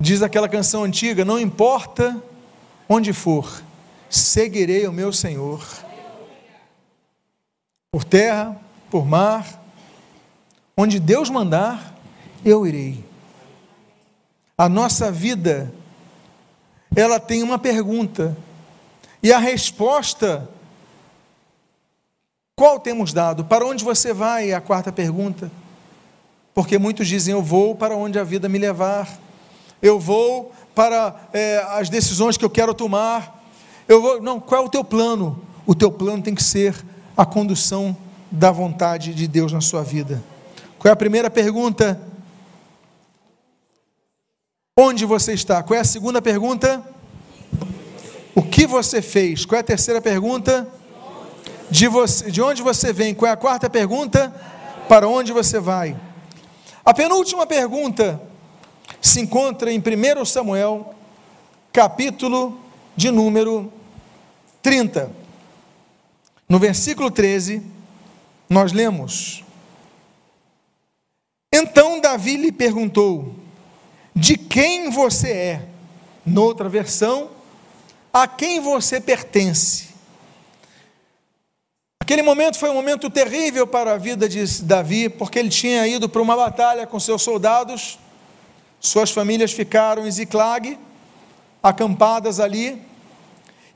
Diz 0.00 0.22
aquela 0.22 0.48
canção 0.48 0.84
antiga: 0.84 1.24
Não 1.24 1.40
importa 1.40 2.22
onde 2.88 3.12
for, 3.12 3.62
seguirei 4.10 4.86
o 4.86 4.92
meu 4.92 5.12
Senhor. 5.12 5.66
Por 7.90 8.04
terra, 8.04 8.60
por 8.90 9.06
mar, 9.06 9.62
onde 10.76 11.00
Deus 11.00 11.30
mandar, 11.30 11.94
eu 12.44 12.66
irei. 12.66 13.04
A 14.58 14.68
nossa 14.68 15.10
vida, 15.10 15.72
ela 16.94 17.18
tem 17.18 17.42
uma 17.42 17.58
pergunta, 17.58 18.36
e 19.22 19.32
a 19.32 19.38
resposta, 19.38 20.48
qual 22.54 22.78
temos 22.78 23.12
dado? 23.12 23.44
Para 23.44 23.66
onde 23.66 23.84
você 23.84 24.12
vai? 24.12 24.50
É 24.50 24.54
a 24.54 24.60
quarta 24.60 24.92
pergunta. 24.92 25.50
Porque 26.54 26.78
muitos 26.78 27.08
dizem: 27.08 27.32
Eu 27.32 27.42
vou 27.42 27.74
para 27.74 27.96
onde 27.96 28.18
a 28.18 28.24
vida 28.24 28.48
me 28.48 28.58
levar, 28.58 29.18
eu 29.86 30.00
vou 30.00 30.52
para 30.74 31.14
é, 31.32 31.64
as 31.70 31.88
decisões 31.88 32.36
que 32.36 32.44
eu 32.44 32.50
quero 32.50 32.74
tomar, 32.74 33.42
eu 33.88 34.02
vou, 34.02 34.20
não, 34.20 34.40
qual 34.40 34.62
é 34.62 34.66
o 34.66 34.68
teu 34.68 34.84
plano? 34.84 35.42
O 35.64 35.74
teu 35.74 35.90
plano 35.90 36.22
tem 36.22 36.34
que 36.34 36.42
ser 36.42 36.74
a 37.16 37.24
condução 37.24 37.96
da 38.30 38.50
vontade 38.50 39.14
de 39.14 39.26
Deus 39.26 39.52
na 39.52 39.60
sua 39.60 39.82
vida. 39.82 40.22
Qual 40.78 40.90
é 40.90 40.92
a 40.92 40.96
primeira 40.96 41.30
pergunta? 41.30 42.00
Onde 44.78 45.06
você 45.06 45.32
está? 45.32 45.62
Qual 45.62 45.76
é 45.76 45.80
a 45.80 45.84
segunda 45.84 46.20
pergunta? 46.20 46.82
O 48.34 48.42
que 48.42 48.66
você 48.66 49.00
fez? 49.00 49.46
Qual 49.46 49.56
é 49.56 49.60
a 49.60 49.64
terceira 49.64 50.00
pergunta? 50.00 50.68
De, 51.70 51.88
você, 51.88 52.30
de 52.30 52.42
onde 52.42 52.62
você 52.62 52.92
vem? 52.92 53.14
Qual 53.14 53.28
é 53.28 53.32
a 53.32 53.36
quarta 53.36 53.70
pergunta? 53.70 54.34
Para 54.88 55.08
onde 55.08 55.32
você 55.32 55.58
vai? 55.58 55.96
A 56.84 56.92
penúltima 56.92 57.46
pergunta 57.46 58.20
se 59.00 59.20
encontra 59.20 59.72
em 59.72 59.78
1 59.78 60.24
Samuel, 60.24 60.94
capítulo 61.72 62.60
de 62.96 63.10
número 63.10 63.72
30. 64.62 65.10
No 66.48 66.58
versículo 66.58 67.10
13, 67.10 67.62
nós 68.48 68.72
lemos: 68.72 69.44
Então 71.52 72.00
Davi 72.00 72.36
lhe 72.36 72.52
perguntou: 72.52 73.34
De 74.14 74.36
quem 74.36 74.90
você 74.90 75.30
é? 75.30 75.68
Noutra 76.24 76.68
versão, 76.68 77.30
a 78.12 78.26
quem 78.26 78.60
você 78.60 79.00
pertence? 79.00 79.86
Aquele 82.00 82.22
momento 82.22 82.56
foi 82.56 82.70
um 82.70 82.74
momento 82.74 83.10
terrível 83.10 83.66
para 83.66 83.94
a 83.94 83.98
vida 83.98 84.28
de 84.28 84.62
Davi, 84.62 85.08
porque 85.08 85.40
ele 85.40 85.48
tinha 85.48 85.86
ido 85.88 86.08
para 86.08 86.22
uma 86.22 86.36
batalha 86.36 86.86
com 86.86 87.00
seus 87.00 87.20
soldados, 87.22 87.98
suas 88.86 89.10
famílias 89.10 89.52
ficaram 89.52 90.06
em 90.06 90.10
Ziclag, 90.10 90.78
acampadas 91.62 92.38
ali, 92.40 92.80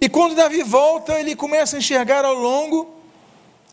e 0.00 0.08
quando 0.08 0.34
Davi 0.34 0.62
volta, 0.62 1.20
ele 1.20 1.36
começa 1.36 1.76
a 1.76 1.78
enxergar 1.78 2.24
ao 2.24 2.34
longo, 2.34 2.94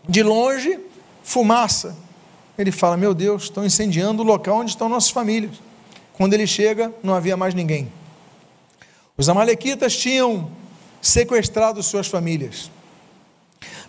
de 0.08 0.22
longe, 0.22 0.78
fumaça. 1.24 1.96
Ele 2.58 2.72
fala: 2.72 2.98
Meu 2.98 3.14
Deus, 3.14 3.44
estão 3.44 3.66
incendiando 3.66 4.24
o 4.24 4.26
local 4.26 4.58
onde 4.58 4.72
estão 4.72 4.90
nossas 4.90 5.12
famílias. 5.12 5.62
Quando 6.14 6.34
ele 6.34 6.46
chega, 6.46 6.94
não 7.02 7.14
havia 7.14 7.38
mais 7.38 7.54
ninguém. 7.54 7.92
Os 9.16 9.30
Amalequitas 9.30 9.96
tinham 9.96 10.52
sequestrado 11.02 11.82
suas 11.82 12.08
famílias. 12.08 12.70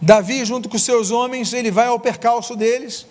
Davi, 0.00 0.44
junto 0.44 0.68
com 0.68 0.78
seus 0.78 1.10
homens, 1.10 1.52
ele 1.52 1.70
vai 1.70 1.88
ao 1.88 1.98
percalço 1.98 2.54
deles 2.54 3.06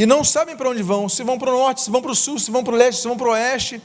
e 0.00 0.06
não 0.06 0.24
sabem 0.24 0.56
para 0.56 0.68
onde 0.68 0.82
vão, 0.82 1.08
se 1.08 1.22
vão 1.22 1.38
para 1.38 1.50
o 1.50 1.52
norte, 1.52 1.82
se 1.82 1.90
vão 1.90 2.02
para 2.02 2.10
o 2.10 2.16
sul, 2.16 2.38
se 2.40 2.50
vão 2.50 2.64
para 2.64 2.74
o 2.74 2.76
leste, 2.76 3.02
se 3.02 3.06
vão 3.06 3.16
para 3.16 3.28
o 3.28 3.30
oeste 3.30 3.80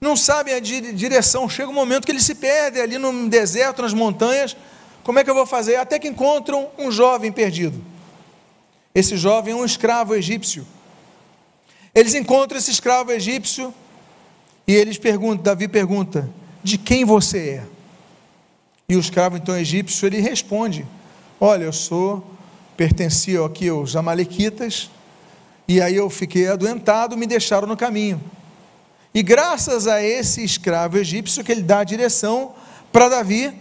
não 0.00 0.16
sabem 0.16 0.54
a 0.54 0.60
direção. 0.60 1.48
Chega 1.48 1.70
um 1.70 1.74
momento 1.74 2.04
que 2.04 2.12
eles 2.12 2.24
se 2.24 2.34
perdem 2.34 2.82
ali 2.82 2.98
no 2.98 3.28
deserto, 3.28 3.82
nas 3.82 3.94
montanhas. 3.94 4.56
Como 5.02 5.18
é 5.18 5.24
que 5.24 5.30
eu 5.30 5.34
vou 5.34 5.46
fazer? 5.46 5.76
Até 5.76 5.98
que 5.98 6.08
encontram 6.08 6.68
um 6.78 6.90
jovem 6.90 7.32
perdido. 7.32 7.82
Esse 8.94 9.16
jovem 9.16 9.52
é 9.52 9.56
um 9.56 9.64
escravo 9.64 10.14
egípcio. 10.14 10.66
Eles 11.94 12.14
encontram 12.14 12.58
esse 12.58 12.70
escravo 12.70 13.10
egípcio 13.10 13.72
e 14.66 14.74
eles 14.74 14.98
perguntam, 14.98 15.42
Davi 15.42 15.68
pergunta: 15.68 16.28
"De 16.62 16.76
quem 16.76 17.04
você 17.04 17.60
é?" 17.60 17.64
E 18.88 18.96
o 18.96 19.00
escravo 19.00 19.36
então 19.36 19.56
egípcio 19.56 20.06
ele 20.06 20.20
responde: 20.20 20.86
"Olha, 21.40 21.64
eu 21.64 21.72
sou 21.72 22.24
pertencia 22.76 23.44
aqui 23.44 23.68
aos 23.68 23.96
amalequitas, 23.96 24.90
e 25.66 25.80
aí 25.80 25.96
eu 25.96 26.08
fiquei 26.08 26.48
adoentado, 26.48 27.16
me 27.16 27.26
deixaram 27.26 27.66
no 27.66 27.76
caminho. 27.76 28.20
E 29.14 29.22
graças 29.22 29.86
a 29.86 30.02
esse 30.02 30.44
escravo 30.44 30.98
egípcio 30.98 31.42
que 31.42 31.50
ele 31.50 31.62
dá 31.62 31.78
a 31.78 31.84
direção 31.84 32.54
para 32.92 33.08
Davi, 33.08 33.52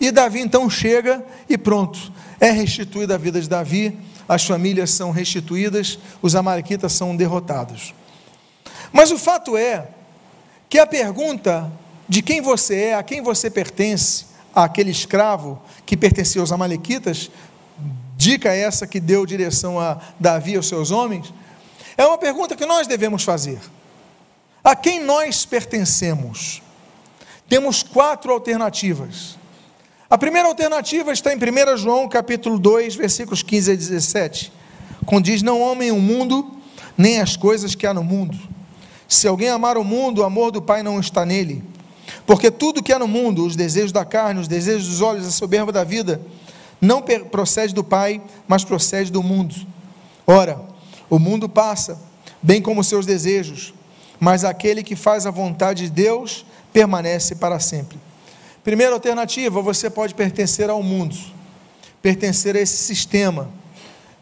e 0.00 0.10
Davi 0.10 0.40
então 0.40 0.70
chega 0.70 1.24
e 1.48 1.58
pronto, 1.58 2.12
é 2.40 2.50
restituída 2.50 3.14
a 3.14 3.18
vida 3.18 3.40
de 3.40 3.48
Davi, 3.48 3.98
as 4.28 4.44
famílias 4.44 4.90
são 4.90 5.10
restituídas, 5.10 5.98
os 6.22 6.34
amalequitas 6.34 6.92
são 6.92 7.16
derrotados. 7.16 7.94
Mas 8.92 9.10
o 9.10 9.18
fato 9.18 9.56
é 9.56 9.88
que 10.68 10.78
a 10.78 10.86
pergunta 10.86 11.70
de 12.08 12.22
quem 12.22 12.40
você 12.40 12.76
é, 12.76 12.94
a 12.94 13.02
quem 13.02 13.20
você 13.22 13.50
pertence, 13.50 14.26
aquele 14.54 14.90
escravo 14.90 15.60
que 15.84 15.96
pertencia 15.96 16.40
aos 16.40 16.52
amalequitas, 16.52 17.30
dica 18.16 18.50
essa 18.50 18.86
que 18.86 19.00
deu 19.00 19.26
direção 19.26 19.78
a 19.78 19.98
Davi 20.18 20.52
e 20.52 20.56
aos 20.56 20.68
seus 20.68 20.90
homens, 20.90 21.32
é 21.96 22.06
uma 22.06 22.18
pergunta 22.18 22.56
que 22.56 22.66
nós 22.66 22.86
devemos 22.86 23.24
fazer. 23.24 23.60
A 24.64 24.76
quem 24.76 25.02
nós 25.02 25.44
pertencemos? 25.44 26.62
Temos 27.48 27.82
quatro 27.82 28.32
alternativas. 28.32 29.36
A 30.08 30.16
primeira 30.16 30.48
alternativa 30.48 31.12
está 31.12 31.32
em 31.32 31.36
1 31.36 31.76
João 31.76 32.08
capítulo 32.08 32.58
2, 32.58 32.94
versículos 32.94 33.42
15 33.42 33.72
a 33.72 33.74
17, 33.74 34.52
quando 35.04 35.24
diz: 35.24 35.42
Não 35.42 35.66
amem 35.66 35.90
o 35.90 35.98
mundo, 35.98 36.56
nem 36.96 37.20
as 37.20 37.36
coisas 37.36 37.74
que 37.74 37.86
há 37.86 37.94
no 37.94 38.04
mundo. 38.04 38.38
Se 39.08 39.26
alguém 39.26 39.48
amar 39.48 39.76
o 39.76 39.84
mundo, 39.84 40.20
o 40.20 40.24
amor 40.24 40.50
do 40.50 40.62
Pai 40.62 40.82
não 40.82 40.98
está 41.00 41.26
nele. 41.26 41.62
Porque 42.26 42.50
tudo 42.50 42.82
que 42.82 42.92
há 42.92 42.98
no 42.98 43.08
mundo, 43.08 43.44
os 43.44 43.56
desejos 43.56 43.92
da 43.92 44.04
carne, 44.04 44.40
os 44.40 44.48
desejos 44.48 44.88
dos 44.88 45.00
olhos, 45.00 45.26
a 45.26 45.30
soberba 45.30 45.72
da 45.72 45.84
vida, 45.84 46.20
não 46.82 47.00
procede 47.30 47.72
do 47.72 47.84
Pai, 47.84 48.20
mas 48.48 48.64
procede 48.64 49.12
do 49.12 49.22
mundo. 49.22 49.54
Ora, 50.26 50.60
o 51.08 51.16
mundo 51.16 51.48
passa, 51.48 51.96
bem 52.42 52.60
como 52.60 52.82
seus 52.82 53.06
desejos, 53.06 53.72
mas 54.18 54.44
aquele 54.44 54.82
que 54.82 54.96
faz 54.96 55.24
a 55.24 55.30
vontade 55.30 55.84
de 55.84 55.90
Deus 55.90 56.44
permanece 56.72 57.36
para 57.36 57.60
sempre. 57.60 57.98
Primeira 58.64 58.94
alternativa, 58.94 59.62
você 59.62 59.88
pode 59.88 60.12
pertencer 60.12 60.68
ao 60.68 60.82
mundo, 60.82 61.16
pertencer 62.00 62.56
a 62.56 62.60
esse 62.60 62.76
sistema, 62.76 63.48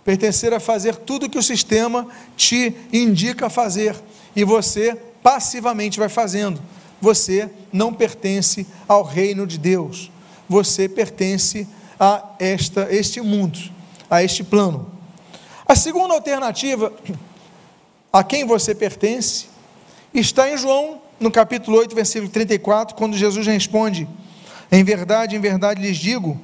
pertencer 0.04 0.52
a 0.52 0.60
fazer 0.60 0.96
tudo 0.96 1.30
que 1.30 1.38
o 1.38 1.42
sistema 1.42 2.08
te 2.36 2.74
indica 2.92 3.48
fazer 3.48 3.96
e 4.36 4.44
você 4.44 4.96
passivamente 5.22 5.98
vai 5.98 6.10
fazendo. 6.10 6.60
Você 7.00 7.48
não 7.72 7.92
pertence 7.92 8.66
ao 8.86 9.02
reino 9.02 9.46
de 9.46 9.56
Deus. 9.56 10.10
Você 10.48 10.88
pertence 10.88 11.66
a 12.00 12.34
esta 12.38 12.88
este 12.90 13.20
mundo, 13.20 13.58
a 14.08 14.24
este 14.24 14.42
plano. 14.42 14.90
A 15.68 15.76
segunda 15.76 16.14
alternativa 16.14 16.90
a 18.10 18.24
quem 18.24 18.46
você 18.46 18.74
pertence 18.74 19.48
está 20.14 20.48
em 20.48 20.56
João, 20.56 21.02
no 21.20 21.30
capítulo 21.30 21.76
8, 21.76 21.94
versículo 21.94 22.32
34, 22.32 22.96
quando 22.96 23.14
Jesus 23.14 23.46
responde: 23.46 24.08
Em 24.72 24.82
verdade, 24.82 25.36
em 25.36 25.40
verdade 25.40 25.82
lhes 25.82 25.98
digo 25.98 26.40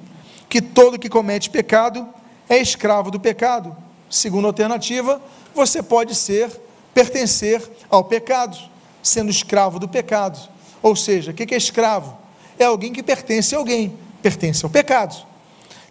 que 0.46 0.60
todo 0.60 0.98
que 0.98 1.08
comete 1.08 1.48
pecado 1.48 2.06
é 2.50 2.58
escravo 2.58 3.10
do 3.10 3.18
pecado. 3.18 3.74
Segunda 4.10 4.48
alternativa, 4.48 5.20
você 5.54 5.82
pode 5.82 6.14
ser 6.14 6.50
pertencer 6.92 7.62
ao 7.88 8.04
pecado, 8.04 8.56
sendo 9.02 9.30
escravo 9.30 9.78
do 9.78 9.88
pecado. 9.88 10.38
Ou 10.82 10.94
seja, 10.94 11.30
o 11.30 11.34
que 11.34 11.54
é 11.54 11.56
escravo? 11.56 12.16
É 12.58 12.64
alguém 12.64 12.92
que 12.92 13.02
pertence 13.02 13.54
a 13.54 13.58
alguém, 13.58 13.96
pertence 14.22 14.64
ao 14.64 14.70
pecado. 14.70 15.26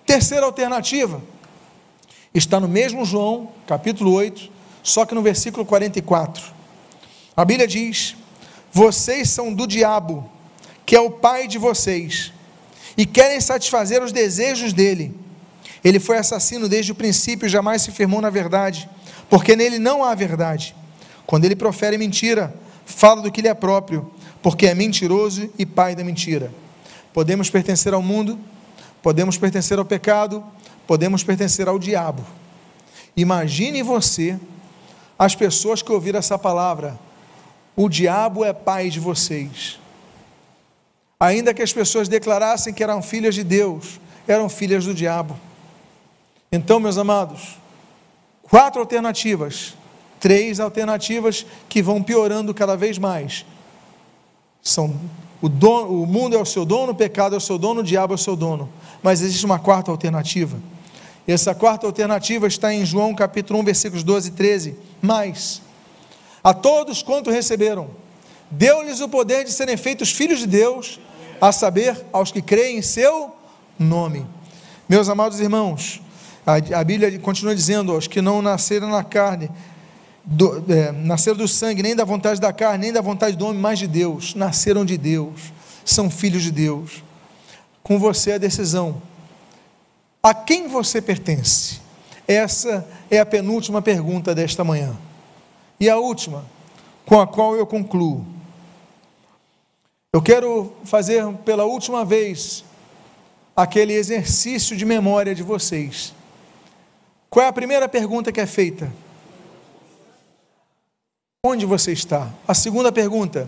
Terceira 0.06 0.46
alternativa, 0.46 1.22
está 2.34 2.60
no 2.60 2.68
mesmo 2.68 3.04
João, 3.06 3.50
capítulo 3.66 4.12
8, 4.14 4.52
só 4.84 5.06
que 5.06 5.16
no 5.16 5.22
versículo 5.22 5.66
44. 5.66 6.54
A 7.36 7.44
Bíblia 7.44 7.68
diz: 7.68 8.16
Vocês 8.72 9.30
são 9.30 9.54
do 9.54 9.66
diabo, 9.66 10.30
que 10.86 10.96
é 10.96 11.00
o 11.00 11.10
pai 11.10 11.48
de 11.48 11.58
vocês, 11.58 12.32
e 12.96 13.06
querem 13.06 13.42
satisfazer 13.42 14.04
os 14.04 14.12
desejos 14.12 14.74
dele. 14.74 15.14
Ele 15.84 16.00
foi 16.00 16.18
assassino 16.18 16.70
desde 16.70 16.92
o 16.92 16.96
princípio 16.96 17.46
e 17.46 17.50
jamais 17.50 17.82
se 17.82 17.92
firmou 17.92 18.22
na 18.22 18.30
verdade, 18.30 18.90
porque 19.30 19.56
nele 19.56 19.80
não 19.80 20.04
há 20.04 20.14
verdade. 20.14 20.76
Quando 21.26 21.46
ele 21.46 21.56
profere 21.56 21.98
mentira, 21.98 22.54
fala 22.86 23.22
do 23.22 23.32
que 23.32 23.42
lhe 23.42 23.48
é 23.48 23.54
próprio, 23.54 24.12
porque 24.42 24.68
é 24.68 24.76
mentiroso 24.76 25.50
e 25.58 25.66
pai 25.66 25.96
da 25.96 26.04
mentira. 26.04 26.52
Podemos 27.12 27.50
pertencer 27.50 27.94
ao 27.94 28.02
mundo, 28.02 28.40
podemos 29.06 29.38
pertencer 29.38 29.78
ao 29.78 29.86
pecado, 29.86 30.44
podemos 30.88 31.24
pertencer 31.24 31.68
ao 31.68 31.78
diabo. 31.78 32.26
Imagine 33.16 33.84
você 33.84 34.40
as 35.16 35.36
pessoas 35.36 35.84
que 35.84 35.92
ouviram 35.92 36.18
essa 36.18 36.40
palavra. 36.40 36.98
O 37.76 37.88
diabo 37.88 38.44
é 38.44 38.52
pai 38.52 38.90
de 38.90 39.00
vocês. 39.00 39.80
Ainda 41.20 41.54
que 41.54 41.62
as 41.62 41.72
pessoas 41.72 42.08
declarassem 42.08 42.74
que 42.74 42.84
eram 42.84 43.00
filhas 43.00 43.36
de 43.36 43.44
Deus, 43.44 44.00
eram 44.28 44.50
filhas 44.50 44.86
do 44.86 44.94
diabo. 44.96 45.38
Então, 46.52 46.80
meus 46.80 46.98
amados, 46.98 47.60
quatro 48.42 48.82
alternativas 48.82 49.76
três 50.20 50.60
alternativas 50.60 51.46
que 51.70 51.84
vão 51.84 52.02
piorando 52.02 52.52
cada 52.56 52.76
vez 52.76 52.98
mais. 52.98 53.46
São 54.64 55.00
o, 55.46 55.50
dono, 55.50 56.02
o 56.02 56.08
mundo 56.08 56.36
é 56.36 56.42
o 56.42 56.46
seu 56.46 56.66
dono, 56.66 56.92
o 56.92 56.96
pecado 56.96 57.36
é 57.36 57.38
o 57.38 57.42
seu 57.42 57.60
dono, 57.60 57.82
o 57.82 57.84
diabo 57.84 58.14
é 58.14 58.16
o 58.16 58.18
seu 58.18 58.36
dono. 58.36 58.68
Mas 59.04 59.22
existe 59.22 59.46
uma 59.46 59.60
quarta 59.60 59.92
alternativa. 59.92 60.58
Essa 61.28 61.54
quarta 61.54 61.86
alternativa 61.86 62.48
está 62.48 62.74
em 62.74 62.84
João 62.84 63.14
capítulo 63.14 63.60
1, 63.60 63.64
versículos 63.64 64.04
12 64.04 64.30
e 64.30 64.32
13. 64.32 64.76
Mas 65.00 65.62
a 66.44 66.52
todos 66.52 67.04
quanto 67.04 67.30
receberam, 67.30 67.92
deu-lhes 68.50 69.02
o 69.02 69.08
poder 69.08 69.44
de 69.44 69.52
serem 69.52 69.78
feitos 69.78 70.12
filhos 70.12 70.40
de 70.40 70.48
Deus, 70.48 71.00
a 71.40 71.52
saber, 71.52 72.04
aos 72.12 72.32
que 72.32 72.42
creem 72.42 72.80
em 72.80 72.82
seu 72.82 73.36
nome. 73.78 74.26
Meus 74.90 75.10
amados 75.10 75.40
irmãos, 75.40 76.02
a, 76.44 76.56
a 76.80 76.84
Bíblia 76.84 77.20
continua 77.20 77.54
dizendo: 77.54 77.92
aos 77.92 78.08
que 78.08 78.20
não 78.20 78.42
nasceram 78.42 78.90
na 78.90 79.04
carne, 79.04 79.52
do, 80.26 80.64
é, 80.72 80.92
nasceram 80.92 81.38
do 81.38 81.48
sangue, 81.48 81.84
nem 81.84 81.96
da 81.96 82.04
vontade 82.04 82.42
da 82.42 82.52
carne, 82.52 82.86
nem 82.86 82.94
da 82.94 83.02
vontade 83.02 83.38
do 83.38 83.46
homem, 83.46 83.62
mas 83.62 83.80
de 83.80 83.88
Deus. 83.88 84.34
Nasceram 84.34 84.84
de 84.84 84.98
Deus, 84.98 85.54
são 85.84 86.10
filhos 86.10 86.44
de 86.44 86.52
Deus. 86.52 87.04
Com 87.84 88.00
você 88.00 88.34
a 88.34 88.38
decisão. 88.38 89.02
A 90.24 90.34
quem 90.34 90.68
você 90.68 91.02
pertence? 91.02 91.80
Essa 92.28 92.88
é 93.12 93.20
a 93.20 93.26
penúltima 93.26 93.82
pergunta 93.82 94.34
desta 94.34 94.64
manhã. 94.64 94.98
E 95.80 95.88
a 95.90 95.98
última, 95.98 96.44
com 97.06 97.20
a 97.20 97.28
qual 97.28 97.56
eu 97.56 97.68
concluo. 97.68 98.26
Eu 100.12 100.22
quero 100.22 100.74
fazer 100.86 101.24
pela 101.46 101.66
última 101.66 102.04
vez 102.04 102.64
aquele 103.56 103.94
exercício 103.94 104.76
de 104.76 104.86
memória 104.86 105.36
de 105.36 105.44
vocês. 105.44 106.14
Qual 107.30 107.46
é 107.46 107.50
a 107.50 107.54
primeira 107.54 107.88
pergunta 107.88 108.32
que 108.32 108.42
é 108.42 108.48
feita? 108.48 108.92
Onde 111.48 111.64
você 111.64 111.92
está? 111.92 112.34
A 112.48 112.56
segunda 112.56 112.92
pergunta. 112.92 113.48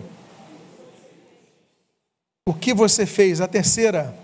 O 2.48 2.54
que 2.54 2.72
você 2.72 3.04
fez? 3.04 3.40
A 3.40 3.48
terceira. 3.48 4.16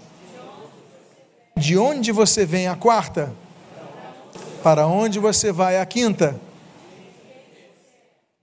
De 1.56 1.76
onde 1.76 2.12
você 2.12 2.46
vem? 2.46 2.68
A 2.68 2.76
quarta. 2.76 3.34
Para 4.62 4.86
onde 4.86 5.18
você 5.18 5.50
vai? 5.50 5.80
A 5.80 5.84
quinta. 5.84 6.40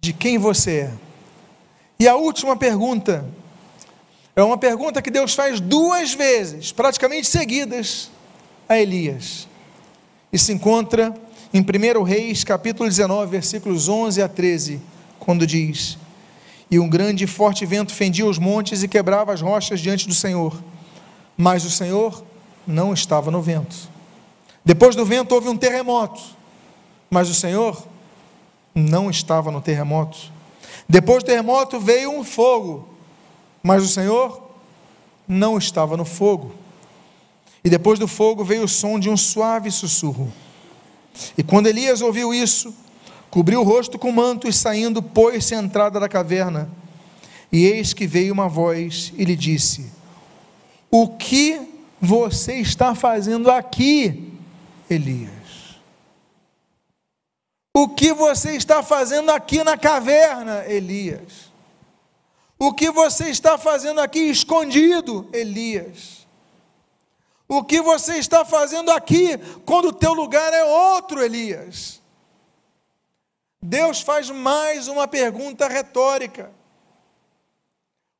De 0.02 0.12
quem 0.12 0.38
você 0.38 0.80
é? 0.80 0.92
E 1.98 2.10
a 2.10 2.16
última 2.18 2.58
pergunta. 2.58 3.26
É 4.36 4.44
uma 4.44 4.58
pergunta 4.58 5.02
que 5.02 5.10
Deus 5.10 5.34
faz 5.34 5.62
duas 5.62 6.14
vezes, 6.14 6.74
praticamente 6.74 7.28
seguidas, 7.28 8.12
a 8.68 8.78
Elias. 8.78 9.48
E 10.34 10.38
se 10.38 10.52
encontra 10.52 11.16
em 11.54 11.62
1 11.62 12.04
Reis, 12.04 12.44
capítulo 12.44 12.90
19, 12.90 13.32
versículos 13.32 13.88
11 13.88 14.22
a 14.22 14.28
13 14.28 14.92
quando 15.22 15.48
diz: 15.48 15.98
E 16.70 16.80
um 16.80 16.90
grande 16.90 17.24
e 17.24 17.28
forte 17.28 17.66
vento 17.66 17.94
fendia 17.94 18.26
os 18.26 18.38
montes 18.38 18.84
e 18.84 18.88
quebrava 18.88 19.32
as 19.32 19.40
rochas 19.40 19.80
diante 19.80 20.08
do 20.08 20.14
Senhor. 20.14 20.62
Mas 21.38 21.64
o 21.64 21.72
Senhor 21.72 22.24
não 22.68 22.94
estava 22.94 23.32
no 23.32 23.42
vento. 23.42 23.90
Depois 24.66 24.96
do 24.96 25.06
vento 25.06 25.34
houve 25.34 25.48
um 25.48 25.58
terremoto, 25.58 26.22
mas 27.10 27.30
o 27.30 27.34
Senhor 27.34 27.88
não 28.76 29.10
estava 29.10 29.52
no 29.52 29.62
terremoto. 29.62 30.32
Depois 30.88 31.24
do 31.24 31.28
terremoto 31.28 31.80
veio 31.80 32.12
um 32.12 32.24
fogo, 32.24 32.88
mas 33.64 33.84
o 33.84 33.88
Senhor 33.88 34.50
não 35.28 35.58
estava 35.58 35.96
no 35.96 36.06
fogo. 36.06 36.54
E 37.64 37.70
depois 37.70 38.00
do 38.00 38.08
fogo 38.08 38.44
veio 38.44 38.64
o 38.64 38.68
som 38.68 39.00
de 39.00 39.10
um 39.10 39.18
suave 39.18 39.70
sussurro. 39.72 40.32
E 41.38 41.44
quando 41.44 41.68
Elias 41.68 42.02
ouviu 42.02 42.34
isso, 42.34 42.74
cobriu 43.32 43.62
o 43.62 43.64
rosto 43.64 43.98
com 43.98 44.12
manto 44.12 44.48
e 44.48 44.54
saindo 44.54 45.02
pôs-se 45.02 45.56
à 45.56 45.60
entrada 45.60 46.00
da 46.00 46.10
caverna. 46.10 46.70
E 47.50 47.66
eis 47.66 47.94
que 47.94 48.06
veio 48.06 48.34
uma 48.34 48.50
voz 48.50 49.14
e 49.18 49.24
lhe 49.24 49.36
disse: 49.36 49.90
O 50.92 51.08
que 51.08 51.60
você 52.00 52.56
está 52.56 52.94
fazendo 52.94 53.50
aqui, 53.50 54.34
Elias? 54.90 55.32
O 57.74 57.88
que 57.88 58.14
você 58.14 58.52
está 58.52 58.84
fazendo 58.84 59.32
aqui 59.32 59.64
na 59.64 59.78
caverna, 59.78 60.66
Elias? 60.68 61.50
O 62.60 62.74
que 62.74 62.92
você 62.92 63.30
está 63.30 63.58
fazendo 63.58 64.02
aqui 64.02 64.20
escondido, 64.20 65.28
Elias? 65.32 66.28
O 67.48 67.64
que 67.64 67.82
você 67.82 68.18
está 68.18 68.46
fazendo 68.46 68.92
aqui 68.92 69.38
quando 69.66 69.90
o 69.90 69.94
teu 69.94 70.14
lugar 70.14 70.54
é 70.54 70.64
outro, 70.64 71.24
Elias? 71.24 72.01
Deus 73.62 74.02
faz 74.02 74.30
mais 74.30 74.88
uma 74.88 75.08
pergunta 75.08 75.68
retórica. 75.68 76.52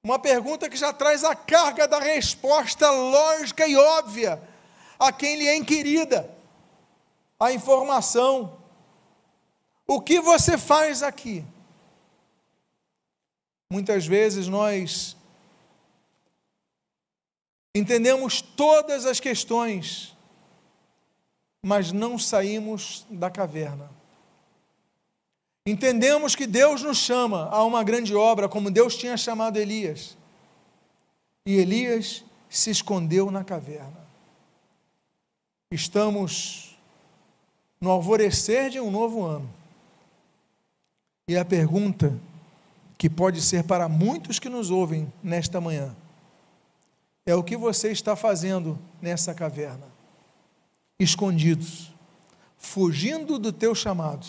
Uma 0.04 0.20
pergunta 0.20 0.70
que 0.70 0.78
já 0.78 0.94
traz 0.94 1.24
a 1.24 1.36
carga 1.36 1.88
da 1.88 2.00
resposta 2.00 2.90
lógica 2.90 3.68
e 3.68 3.76
óbvia 3.76 4.42
a 5.00 5.12
quem 5.12 5.36
lhe 5.38 5.48
é 5.48 5.56
inquirida 5.56 6.30
a 7.40 7.52
informação. 7.52 8.60
O 9.88 10.00
que 10.00 10.20
você 10.20 10.58
faz 10.58 11.02
aqui? 11.02 11.44
Muitas 13.72 14.06
vezes 14.06 14.48
nós 14.48 15.18
entendemos 17.74 18.42
todas 18.42 19.06
as 19.06 19.20
questões, 19.20 20.16
mas 21.64 21.92
não 21.92 22.20
saímos 22.20 23.06
da 23.10 23.30
caverna. 23.30 24.01
Entendemos 25.72 26.36
que 26.36 26.46
Deus 26.46 26.82
nos 26.82 26.98
chama 26.98 27.48
a 27.48 27.64
uma 27.64 27.82
grande 27.82 28.14
obra, 28.14 28.50
como 28.50 28.70
Deus 28.70 28.98
tinha 28.98 29.16
chamado 29.16 29.56
Elias. 29.58 30.18
E 31.46 31.56
Elias 31.56 32.26
se 32.50 32.70
escondeu 32.70 33.32
na 33.32 33.42
caverna. 33.46 34.06
Estamos 35.72 36.78
no 37.80 37.90
alvorecer 37.90 38.70
de 38.70 38.82
um 38.82 38.92
novo 38.92 39.24
ano. 39.24 39.50
E 41.30 41.38
a 41.38 41.46
pergunta 41.46 42.20
que 42.98 43.10
pode 43.10 43.42
ser 43.42 43.64
para 43.64 43.88
muitos 43.88 44.40
que 44.40 44.50
nos 44.50 44.70
ouvem 44.70 45.10
nesta 45.24 45.62
manhã 45.62 45.96
é 47.26 47.34
o 47.34 47.46
que 47.46 47.56
você 47.56 47.94
está 47.94 48.14
fazendo 48.14 48.78
nessa 49.02 49.34
caverna? 49.34 49.88
Escondidos, 51.00 51.94
fugindo 52.58 53.40
do 53.40 53.54
teu 53.54 53.74
chamado, 53.74 54.28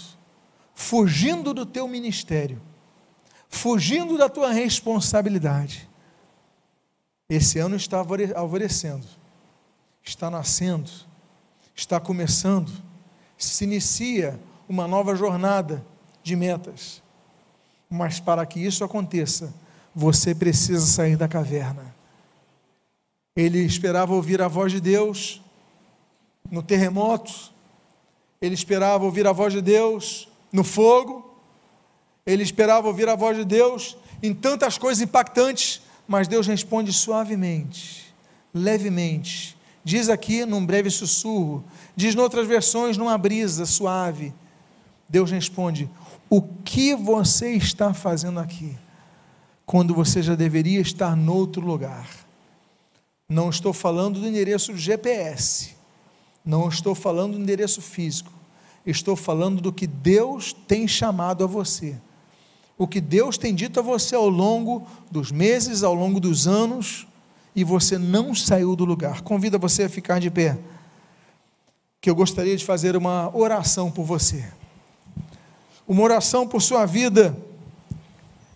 fugindo 0.82 1.54
do 1.54 1.64
teu 1.64 1.86
ministério, 1.86 2.60
fugindo 3.48 4.18
da 4.18 4.28
tua 4.28 4.50
responsabilidade. 4.50 5.88
Esse 7.28 7.60
ano 7.60 7.76
está 7.76 8.04
alvorecendo, 8.34 9.06
está 10.02 10.28
nascendo, 10.28 10.90
está 11.74 12.00
começando, 12.00 12.70
se 13.38 13.62
inicia 13.62 14.38
uma 14.68 14.88
nova 14.88 15.14
jornada 15.14 15.86
de 16.20 16.34
metas. 16.34 17.00
Mas 17.88 18.18
para 18.18 18.44
que 18.44 18.58
isso 18.58 18.82
aconteça, 18.82 19.54
você 19.94 20.34
precisa 20.34 20.84
sair 20.84 21.16
da 21.16 21.28
caverna. 21.28 21.94
Ele 23.36 23.60
esperava 23.60 24.12
ouvir 24.14 24.42
a 24.42 24.48
voz 24.48 24.72
de 24.72 24.80
Deus 24.80 25.40
no 26.50 26.62
terremoto, 26.62 27.52
ele 28.40 28.54
esperava 28.54 29.04
ouvir 29.04 29.26
a 29.28 29.32
voz 29.32 29.52
de 29.52 29.62
Deus 29.62 30.31
no 30.52 30.62
fogo, 30.62 31.32
ele 32.26 32.42
esperava 32.42 32.86
ouvir 32.86 33.08
a 33.08 33.16
voz 33.16 33.36
de 33.36 33.44
Deus 33.44 33.96
em 34.22 34.32
tantas 34.32 34.78
coisas 34.78 35.02
impactantes, 35.02 35.82
mas 36.06 36.28
Deus 36.28 36.46
responde 36.46 36.92
suavemente, 36.92 38.14
levemente. 38.52 39.56
Diz 39.84 40.08
aqui 40.08 40.44
num 40.44 40.64
breve 40.64 40.90
sussurro, 40.90 41.64
diz 41.96 42.14
em 42.14 42.18
outras 42.18 42.46
versões 42.46 42.96
numa 42.96 43.18
brisa 43.18 43.66
suave. 43.66 44.32
Deus 45.08 45.30
responde: 45.30 45.90
O 46.30 46.40
que 46.40 46.94
você 46.94 47.52
está 47.52 47.92
fazendo 47.92 48.38
aqui? 48.38 48.76
Quando 49.66 49.94
você 49.94 50.22
já 50.22 50.34
deveria 50.34 50.80
estar 50.80 51.16
noutro 51.16 51.64
lugar. 51.64 52.08
Não 53.28 53.48
estou 53.48 53.72
falando 53.72 54.20
do 54.20 54.28
endereço 54.28 54.76
GPS, 54.76 55.74
não 56.44 56.68
estou 56.68 56.94
falando 56.94 57.32
do 57.32 57.40
endereço 57.40 57.80
físico, 57.80 58.30
estou 58.84 59.14
falando 59.16 59.60
do 59.60 59.72
que 59.72 59.86
Deus 59.86 60.52
tem 60.52 60.88
chamado 60.88 61.44
a 61.44 61.46
você, 61.46 61.96
o 62.76 62.86
que 62.86 63.00
Deus 63.00 63.38
tem 63.38 63.54
dito 63.54 63.78
a 63.78 63.82
você 63.82 64.14
ao 64.14 64.28
longo 64.28 64.86
dos 65.10 65.30
meses, 65.30 65.82
ao 65.82 65.94
longo 65.94 66.18
dos 66.18 66.48
anos, 66.48 67.06
e 67.54 67.62
você 67.62 67.98
não 67.98 68.34
saiu 68.34 68.74
do 68.74 68.84
lugar. 68.84 69.20
Convido 69.20 69.58
você 69.58 69.84
a 69.84 69.88
ficar 69.88 70.18
de 70.18 70.30
pé, 70.30 70.58
que 72.00 72.10
eu 72.10 72.14
gostaria 72.14 72.56
de 72.56 72.64
fazer 72.64 72.96
uma 72.96 73.30
oração 73.36 73.90
por 73.90 74.04
você, 74.04 74.44
uma 75.86 76.02
oração 76.02 76.48
por 76.48 76.60
sua 76.60 76.86
vida, 76.86 77.36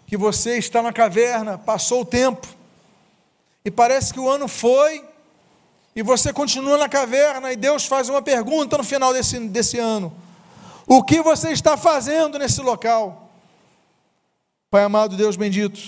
que 0.06 0.16
você 0.16 0.58
está 0.58 0.82
na 0.82 0.92
caverna, 0.92 1.58
passou 1.58 2.02
o 2.02 2.04
tempo, 2.04 2.46
e 3.64 3.70
parece 3.70 4.12
que 4.12 4.20
o 4.20 4.28
ano 4.28 4.48
foi, 4.48 5.04
e 5.96 6.02
você 6.02 6.30
continua 6.30 6.76
na 6.76 6.90
caverna, 6.90 7.50
e 7.50 7.56
Deus 7.56 7.86
faz 7.86 8.10
uma 8.10 8.20
pergunta 8.20 8.76
no 8.76 8.84
final 8.84 9.14
desse, 9.14 9.40
desse 9.48 9.78
ano: 9.78 10.12
O 10.86 11.02
que 11.02 11.22
você 11.22 11.52
está 11.52 11.74
fazendo 11.78 12.38
nesse 12.38 12.60
local? 12.60 13.30
Pai 14.70 14.84
amado, 14.84 15.16
Deus 15.16 15.36
bendito, 15.36 15.80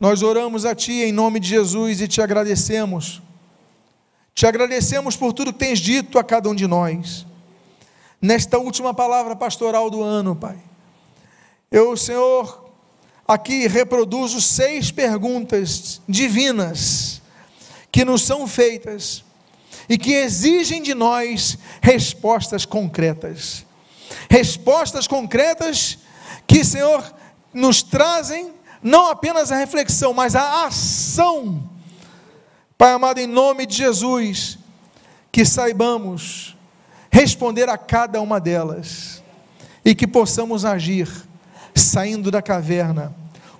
nós 0.00 0.20
oramos 0.20 0.64
a 0.64 0.74
Ti 0.74 1.04
em 1.04 1.12
nome 1.12 1.38
de 1.38 1.48
Jesus 1.48 2.00
e 2.00 2.08
te 2.08 2.20
agradecemos. 2.20 3.22
Te 4.34 4.46
agradecemos 4.46 5.16
por 5.16 5.32
tudo 5.32 5.52
que 5.52 5.60
tens 5.60 5.78
dito 5.78 6.18
a 6.18 6.24
cada 6.24 6.48
um 6.48 6.54
de 6.56 6.66
nós. 6.66 7.24
Nesta 8.20 8.58
última 8.58 8.92
palavra 8.92 9.36
pastoral 9.36 9.88
do 9.90 10.02
ano, 10.02 10.34
Pai. 10.34 10.58
Eu, 11.70 11.96
Senhor, 11.96 12.68
aqui 13.28 13.68
reproduzo 13.68 14.40
seis 14.40 14.90
perguntas 14.90 16.00
divinas 16.08 17.22
que 17.94 18.04
nos 18.04 18.22
são 18.22 18.44
feitas 18.44 19.22
e 19.88 19.96
que 19.96 20.14
exigem 20.14 20.82
de 20.82 20.94
nós 20.94 21.56
respostas 21.80 22.66
concretas. 22.66 23.64
Respostas 24.28 25.06
concretas 25.06 25.98
que, 26.44 26.64
Senhor, 26.64 27.04
nos 27.52 27.84
trazem 27.84 28.52
não 28.82 29.08
apenas 29.08 29.52
a 29.52 29.56
reflexão, 29.56 30.12
mas 30.12 30.34
a 30.34 30.66
ação. 30.66 31.70
Pai 32.76 32.90
amado, 32.90 33.20
em 33.20 33.28
nome 33.28 33.64
de 33.64 33.76
Jesus, 33.76 34.58
que 35.30 35.44
saibamos 35.44 36.56
responder 37.12 37.68
a 37.68 37.78
cada 37.78 38.20
uma 38.20 38.40
delas 38.40 39.22
e 39.84 39.94
que 39.94 40.08
possamos 40.08 40.64
agir 40.64 41.08
saindo 41.76 42.28
da 42.28 42.42
caverna, 42.42 43.14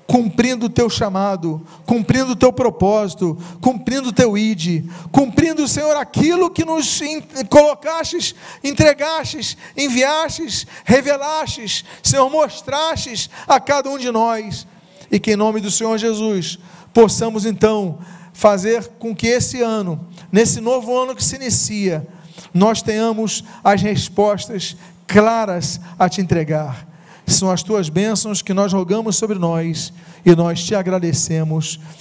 cumprindo 0.07 0.67
o 0.67 0.71
teu 0.71 0.91
chamado, 0.91 1.65
cumprindo 1.87 2.33
o 2.33 2.37
teu 2.37 2.53
propósito, 2.53 3.39
cumprindo 3.61 4.11
o 4.11 4.13
teu 4.13 4.37
ide, 4.37 4.85
cumprindo, 5.11 5.67
Senhor, 5.67 5.97
aquilo 5.97 6.51
que 6.51 6.65
nos 6.65 7.01
colocastes, 7.49 8.35
entregastes, 8.63 9.57
enviastes, 9.77 10.67
revelastes, 10.85 11.85
Senhor, 12.03 12.29
mostrastes 12.31 13.31
a 13.47 13.59
cada 13.59 13.89
um 13.89 13.99
de 13.99 14.11
nós, 14.11 14.67
e 15.11 15.19
que 15.19 15.33
em 15.33 15.37
nome 15.37 15.61
do 15.61 15.71
Senhor 15.71 15.97
Jesus 15.99 16.59
possamos 16.93 17.45
então 17.47 17.99
fazer 18.33 18.87
com 18.99 19.15
que 19.15 19.29
esse 19.29 19.63
ano, 19.63 20.09
nesse 20.31 20.61
novo 20.61 20.97
ano 20.97 21.15
que 21.15 21.25
se 21.25 21.37
inicia, 21.37 22.07
nós 22.53 22.83
tenhamos 22.83 23.43
as 23.63 23.81
respostas 23.81 24.77
claras 25.07 25.81
a 25.99 26.09
te 26.09 26.21
entregar 26.21 26.94
são 27.27 27.51
as 27.51 27.63
tuas 27.63 27.89
bênçãos 27.89 28.43
que 28.43 28.53
nós 28.53 28.73
rogamos 28.73 29.17
sobre 29.17 29.39
nós 29.39 29.93
e 30.25 30.35
nós 30.35 30.63
te 30.63 30.75
agradecemos 30.75 31.81